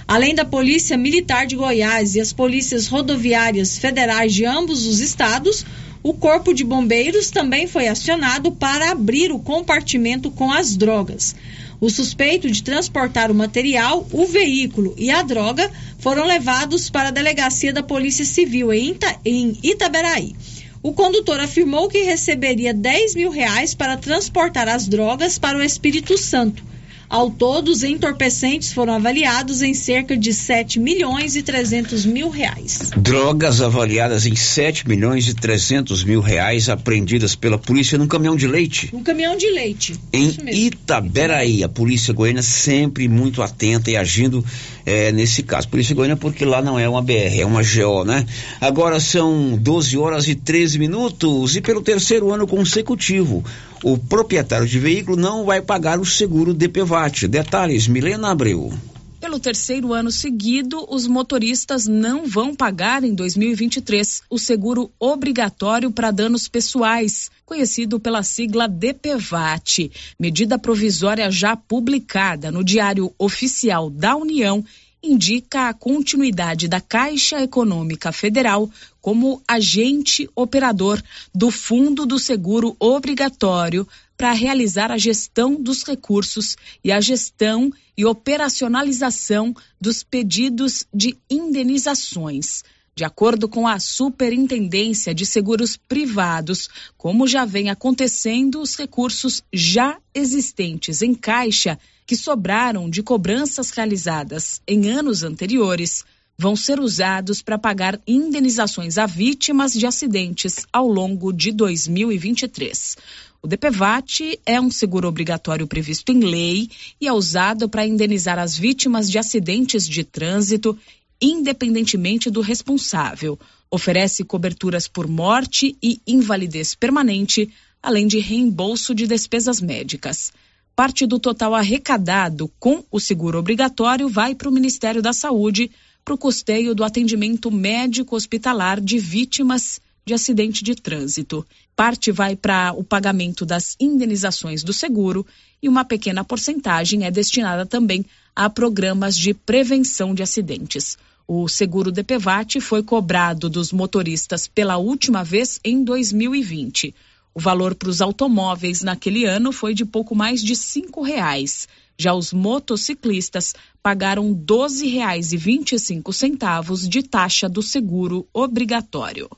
[0.07, 5.63] Além da Polícia Militar de Goiás e as polícias rodoviárias federais de ambos os estados,
[6.01, 11.35] o Corpo de Bombeiros também foi acionado para abrir o compartimento com as drogas.
[11.81, 15.69] O suspeito de transportar o material, o veículo e a droga
[15.99, 20.35] foram levados para a delegacia da Polícia Civil em, Ita em Itaberaí.
[20.81, 26.17] O condutor afirmou que receberia 10 mil reais para transportar as drogas para o Espírito
[26.17, 26.63] Santo.
[27.09, 32.91] Ao todo, os entorpecentes foram avaliados em cerca de 7 milhões e 300 mil reais.
[32.95, 38.45] Drogas avaliadas em 7 milhões e 300 mil reais apreendidas pela polícia num caminhão de
[38.45, 38.91] leite.
[38.93, 39.99] Um caminhão de leite.
[40.13, 44.45] Em Itaberaí, a polícia goiana sempre muito atenta e agindo
[44.85, 45.67] é, nesse caso.
[45.67, 48.23] Polícia goiana porque lá não é uma BR, é uma GO, né?
[48.61, 53.43] Agora são 12 horas e 13 minutos e pelo terceiro ano consecutivo,
[53.83, 56.98] o proprietário de veículo não vai pagar o seguro DPVAT.
[57.29, 58.73] Detalhes, Milena Abreu.
[59.21, 66.11] Pelo terceiro ano seguido, os motoristas não vão pagar em 2023 o seguro obrigatório para
[66.11, 69.89] danos pessoais, conhecido pela sigla DPVAT,
[70.19, 74.63] medida provisória já publicada no Diário Oficial da União
[75.01, 78.69] indica a continuidade da Caixa Econômica Federal
[79.01, 81.01] como agente operador
[81.33, 83.87] do Fundo do Seguro Obrigatório
[84.19, 92.61] para realizar a gestão dos recursos e a gestão e operacionalização dos pedidos de indenizações.
[92.93, 96.67] De acordo com a Superintendência de Seguros Privados,
[96.97, 104.61] como já vem acontecendo, os recursos já existentes em caixa que sobraram de cobranças realizadas
[104.67, 106.03] em anos anteriores
[106.39, 112.95] vão ser usados para pagar indenizações a vítimas de acidentes ao longo de 2023.
[113.41, 118.57] O DPVAT é um seguro obrigatório previsto em lei e é usado para indenizar as
[118.57, 120.77] vítimas de acidentes de trânsito,
[121.21, 123.39] independentemente do responsável.
[123.71, 127.49] Oferece coberturas por morte e invalidez permanente,
[127.81, 130.33] além de reembolso de despesas médicas.
[130.75, 135.71] Parte do total arrecadado com o seguro obrigatório vai para o Ministério da Saúde
[136.03, 139.79] para o custeio do atendimento médico hospitalar de vítimas
[140.09, 141.45] de acidente de trânsito.
[141.75, 145.23] Parte vai para o pagamento das indenizações do seguro
[145.61, 148.03] e uma pequena porcentagem é destinada também
[148.35, 150.97] a programas de prevenção de acidentes.
[151.27, 156.95] O seguro DPVAT foi cobrado dos motoristas pela última vez em 2020.
[157.35, 161.67] O valor para os automóveis naquele ano foi de pouco mais de cinco reais.
[161.95, 163.53] Já os motociclistas
[163.83, 169.29] pagaram R$ 12,25 de taxa do seguro obrigatório.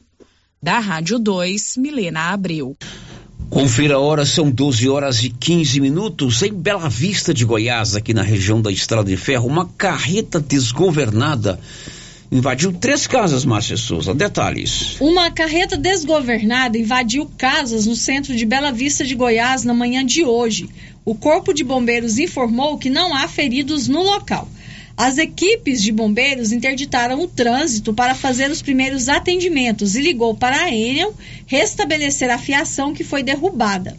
[0.63, 2.77] Da Rádio 2, Milena Abreu.
[3.49, 6.43] Confira a hora, são 12 horas e 15 minutos.
[6.43, 11.59] Em Bela Vista de Goiás, aqui na região da Estrada de Ferro, uma carreta desgovernada
[12.31, 14.13] invadiu três casas, Márcia Souza.
[14.13, 14.97] Detalhes.
[15.01, 20.23] Uma carreta desgovernada invadiu casas no centro de Bela Vista de Goiás na manhã de
[20.23, 20.69] hoje.
[21.03, 24.47] O Corpo de Bombeiros informou que não há feridos no local.
[25.03, 30.55] As equipes de bombeiros interditaram o trânsito para fazer os primeiros atendimentos e ligou para
[30.55, 31.15] a Enel
[31.47, 33.97] restabelecer a fiação que foi derrubada.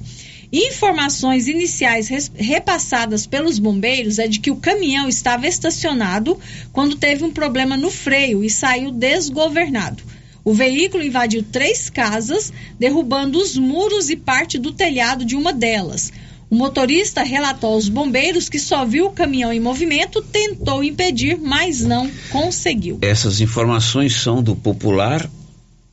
[0.52, 6.38] Informações iniciais repassadas pelos bombeiros é de que o caminhão estava estacionado
[6.72, 10.04] quando teve um problema no freio e saiu desgovernado.
[10.44, 16.12] O veículo invadiu três casas, derrubando os muros e parte do telhado de uma delas.
[16.52, 21.80] O motorista relatou aos bombeiros que só viu o caminhão em movimento, tentou impedir, mas
[21.80, 22.98] não conseguiu.
[23.00, 25.26] Essas informações são do Popular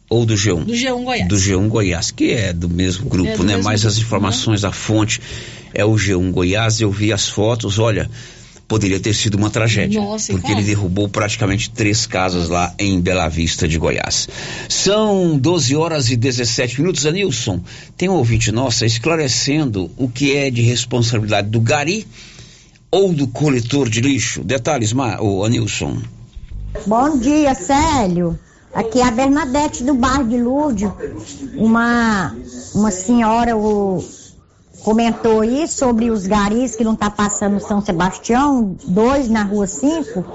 [0.10, 0.66] ou do G1?
[0.66, 1.28] Do G1 Goiás.
[1.30, 3.54] Do G1 Goiás, que é do mesmo grupo, é do né?
[3.54, 4.68] Mesmo Mas grupo, as informações, né?
[4.68, 5.22] a fonte
[5.74, 6.82] é o G1 Goiás.
[6.82, 8.12] Eu vi as fotos, olha,
[8.70, 10.00] poderia ter sido uma tragédia.
[10.00, 14.30] Nossa, porque ele derrubou praticamente três casas lá em Bela Vista de Goiás.
[14.70, 17.06] São 12 horas e 17 minutos.
[17.08, 17.62] Anilson,
[17.98, 22.06] tem um ouvinte nossa esclarecendo o que é de responsabilidade do Gari
[22.92, 24.44] ou do coletor de lixo.
[24.44, 25.98] Detalhes, o Anilson.
[26.86, 28.38] Bom dia, Célio.
[28.72, 30.96] Aqui é a Bernadette do bairro de Lúdio.
[31.56, 32.36] Uma,
[32.76, 34.04] uma senhora o,
[34.84, 40.26] comentou aí sobre os garis que não tá passando São Sebastião, dois na rua 5,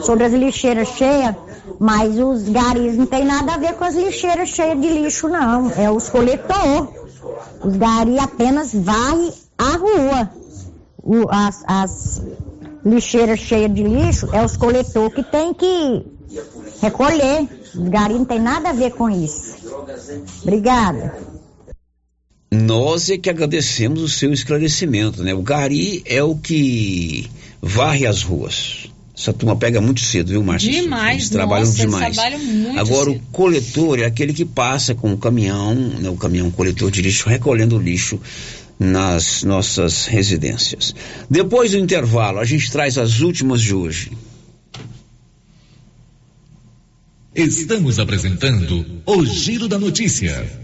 [0.00, 1.34] sobre as lixeiras cheias,
[1.78, 5.70] mas os garis não tem nada a ver com as lixeiras cheias de lixo, não.
[5.70, 6.88] É os coletor.
[7.62, 10.30] Os garis apenas varrem a rua.
[11.02, 12.22] O, as, as
[12.84, 16.04] lixeiras cheias de lixo é os coletor que tem que
[16.80, 17.48] recolher.
[17.74, 19.56] Os garis não tem nada a ver com isso.
[20.42, 21.14] Obrigada.
[22.52, 25.32] Nós é que agradecemos o seu esclarecimento, né?
[25.32, 27.26] O gari é o que
[27.62, 28.90] varre as ruas.
[29.16, 30.70] Essa turma pega muito cedo, viu, Márcia?
[30.70, 32.04] Demais, Eles trabalham nossa, demais.
[32.04, 33.16] Eles trabalham muito Agora, cedo.
[33.16, 37.26] o coletor é aquele que passa com o caminhão, né, o caminhão coletor de lixo,
[37.26, 38.20] recolhendo o lixo
[38.78, 40.94] nas nossas residências.
[41.30, 44.12] Depois do intervalo, a gente traz as últimas de hoje.
[47.34, 50.61] Estamos apresentando o Giro da Notícia.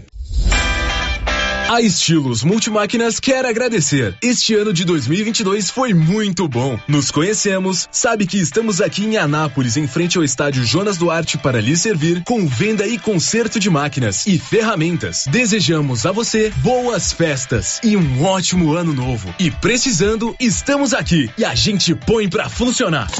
[1.69, 4.17] A Estilos Multimáquinas quer agradecer.
[4.23, 6.79] Este ano de 2022 foi muito bom.
[6.87, 11.61] Nos conhecemos, sabe que estamos aqui em Anápolis, em frente ao estádio Jonas Duarte, para
[11.61, 15.25] lhe servir com venda e conserto de máquinas e ferramentas.
[15.29, 19.31] Desejamos a você boas festas e um ótimo ano novo.
[19.37, 23.11] E precisando, estamos aqui e a gente põe pra funcionar.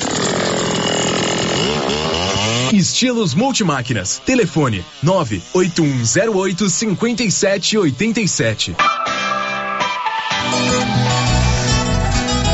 [2.73, 4.21] Estilos Multimáquinas.
[4.25, 8.75] Telefone 98108 5787.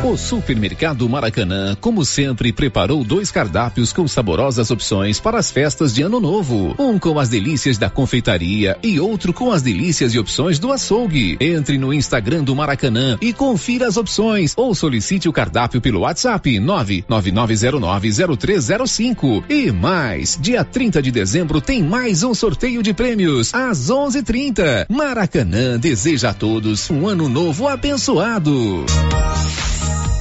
[0.00, 6.02] O Supermercado Maracanã, como sempre, preparou dois cardápios com saborosas opções para as festas de
[6.02, 6.74] Ano Novo.
[6.76, 11.36] Um com as delícias da confeitaria e outro com as delícias e opções do açougue.
[11.40, 16.58] Entre no Instagram do Maracanã e confira as opções ou solicite o cardápio pelo WhatsApp
[16.58, 19.44] 999090305.
[19.48, 24.86] E mais, dia 30 de dezembro tem mais um sorteio de prêmios às 11:30.
[24.88, 28.84] Maracanã deseja a todos um ano novo abençoado.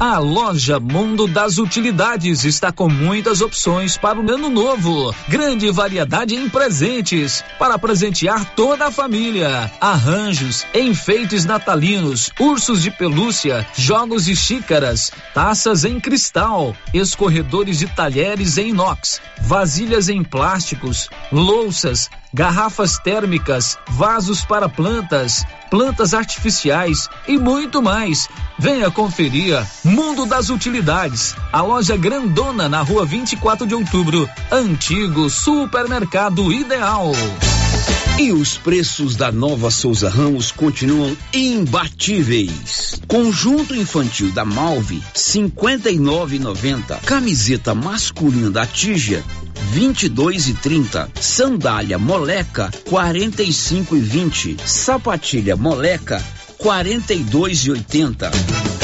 [0.00, 5.12] A loja Mundo das Utilidades está com muitas opções para o ano novo.
[5.26, 9.68] Grande variedade em presentes para presentear toda a família.
[9.80, 18.56] Arranjos, enfeites natalinos, ursos de pelúcia, jogos de xícaras, taças em cristal, escorredores de talheres
[18.56, 27.82] em inox, vasilhas em plásticos, louças, garrafas térmicas, vasos para plantas, plantas artificiais e muito
[27.82, 28.28] mais.
[28.58, 36.52] Venha conferir Mundo das Utilidades, a loja grandona na rua 24 de outubro, antigo supermercado
[36.52, 37.12] ideal.
[38.18, 43.00] E os preços da nova Souza Ramos continuam imbatíveis.
[43.06, 47.00] Conjunto infantil da Malve, 59,90.
[47.04, 49.22] Camiseta masculina da Tija,
[49.72, 51.10] 22 e 30.
[51.20, 54.56] Sandália Moleca 45 e 20.
[54.64, 56.22] Sapatilha Moleca
[56.58, 58.30] 42 e 80.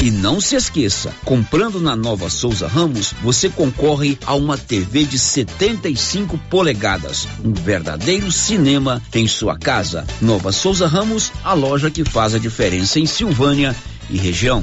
[0.02, 5.18] E não se esqueça, comprando na Nova Souza Ramos, você concorre a uma TV de
[5.18, 10.04] 75 polegadas, um verdadeiro cinema em sua casa.
[10.20, 13.74] Nova Souza Ramos, a loja que faz a diferença em Silvânia
[14.10, 14.62] e região.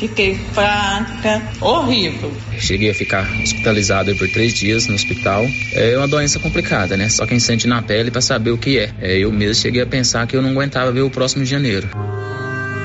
[0.00, 2.32] fiquei fraca, horrível.
[2.58, 5.46] Cheguei a ficar hospitalizado por três dias no hospital.
[5.74, 7.10] É uma doença complicada, né?
[7.10, 8.94] Só quem sente na pele para saber o que é.
[8.98, 9.18] é.
[9.18, 11.86] Eu mesmo cheguei a pensar que eu não aguentava ver o próximo de janeiro.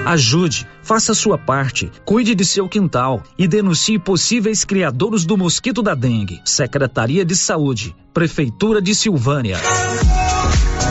[0.05, 5.81] Ajude, faça a sua parte, cuide de seu quintal e denuncie possíveis criadores do mosquito
[5.81, 6.41] da dengue.
[6.45, 9.57] Secretaria de Saúde, Prefeitura de Silvânia.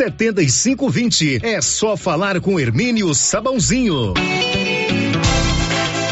[0.00, 1.38] setenta e cinco vinte.
[1.42, 4.14] É só falar com Hermínio Sabãozinho.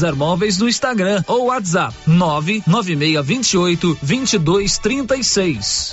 [0.00, 5.92] César Móveis no Instagram ou WhatsApp 99628 2236.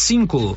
[0.00, 0.56] cinco.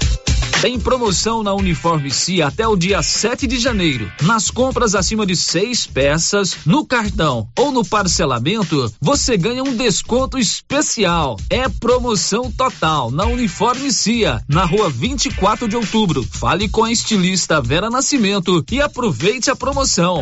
[0.61, 4.11] Tem promoção na Uniforme C até o dia 7 de janeiro.
[4.21, 10.37] Nas compras acima de seis peças, no cartão ou no parcelamento, você ganha um desconto
[10.37, 11.35] especial.
[11.49, 16.23] É promoção total na Uniforme CIA, na rua 24 de outubro.
[16.29, 20.21] Fale com a estilista Vera Nascimento e aproveite a promoção.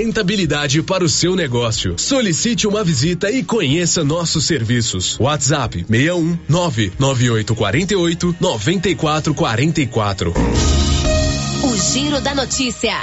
[0.01, 1.93] rentabilidade para o seu negócio.
[1.97, 5.15] Solicite uma visita e conheça nossos serviços.
[5.19, 10.33] WhatsApp 61 99848 9444.
[11.63, 12.97] O Giro da Notícia.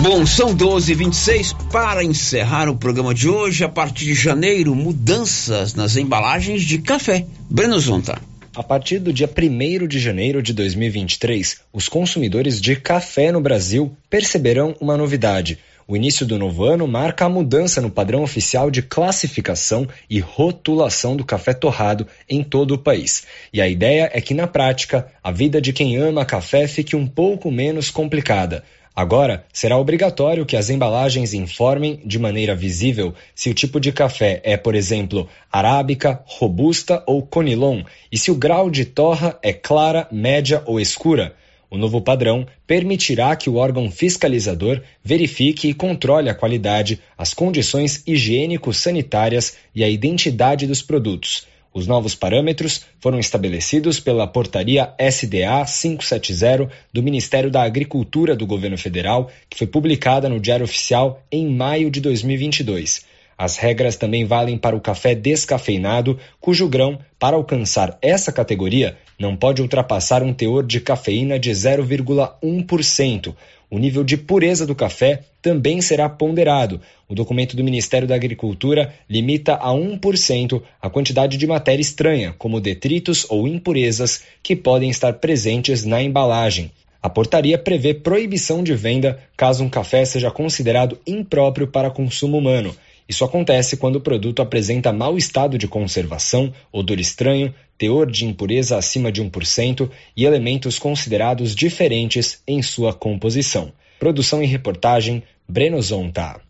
[0.00, 3.62] Bom, são 12 26 para encerrar o programa de hoje.
[3.62, 7.26] A partir de janeiro, mudanças nas embalagens de café.
[7.50, 8.18] Breno Zonta.
[8.54, 13.96] A partir do dia 1 de janeiro de 2023, os consumidores de café no Brasil
[14.10, 15.58] perceberão uma novidade.
[15.88, 21.16] O início do novo ano marca a mudança no padrão oficial de classificação e rotulação
[21.16, 23.24] do café torrado em todo o país.
[23.54, 27.06] E a ideia é que, na prática, a vida de quem ama café fique um
[27.06, 28.62] pouco menos complicada.
[28.94, 34.42] Agora, será obrigatório que as embalagens informem de maneira visível se o tipo de café
[34.44, 40.06] é, por exemplo, arábica, robusta ou conilon e se o grau de torra é clara,
[40.12, 41.34] média ou escura.
[41.70, 48.02] O novo padrão permitirá que o órgão fiscalizador verifique e controle a qualidade, as condições
[48.06, 51.46] higiênico-sanitárias e a identidade dos produtos.
[51.74, 58.76] Os novos parâmetros foram estabelecidos pela Portaria SDA 570 do Ministério da Agricultura do Governo
[58.76, 63.11] Federal, que foi publicada no Diário Oficial em maio de 2022.
[63.42, 69.36] As regras também valem para o café descafeinado, cujo grão, para alcançar essa categoria, não
[69.36, 73.34] pode ultrapassar um teor de cafeína de 0,1%.
[73.68, 76.80] O nível de pureza do café também será ponderado.
[77.08, 82.60] O documento do Ministério da Agricultura limita a 1% a quantidade de matéria estranha, como
[82.60, 86.70] detritos ou impurezas, que podem estar presentes na embalagem.
[87.02, 92.72] A portaria prevê proibição de venda caso um café seja considerado impróprio para consumo humano.
[93.12, 98.78] Isso acontece quando o produto apresenta mau estado de conservação, odor estranho, teor de impureza
[98.78, 103.70] acima de 1% e elementos considerados diferentes em sua composição.
[104.00, 106.40] Produção e reportagem Breno Zonta.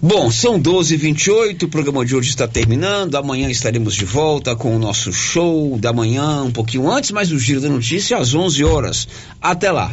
[0.00, 3.16] Bom, são 12 h 28 o programa de hoje está terminando.
[3.16, 7.38] Amanhã estaremos de volta com o nosso show da manhã, um pouquinho antes, mas o
[7.38, 9.08] Giro da Notícia às 11 horas.
[9.40, 9.92] Até lá.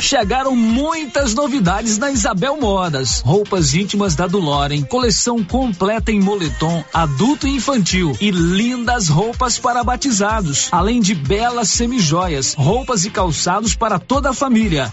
[0.00, 3.20] Chegaram muitas novidades na Isabel Modas.
[3.20, 9.84] Roupas íntimas da Duloren, coleção completa em moletom, adulto e infantil e lindas roupas para
[9.84, 14.90] batizados, além de belas semijoias, roupas e calçados para toda a família.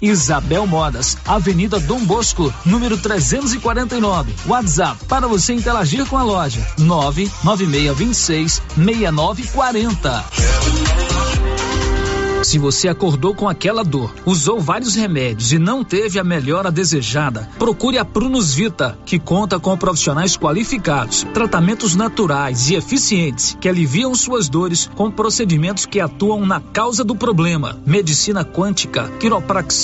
[0.00, 4.34] Isabel Modas, Avenida Dom Bosco, número 349.
[4.46, 11.15] WhatsApp para você interagir com a loja: 99626 6940.
[12.42, 17.48] Se você acordou com aquela dor, usou vários remédios e não teve a melhora desejada,
[17.58, 24.14] procure a Prunus Vita, que conta com profissionais qualificados, tratamentos naturais e eficientes que aliviam
[24.14, 27.78] suas dores com procedimentos que atuam na causa do problema.
[27.84, 29.76] Medicina quântica, quiropraxia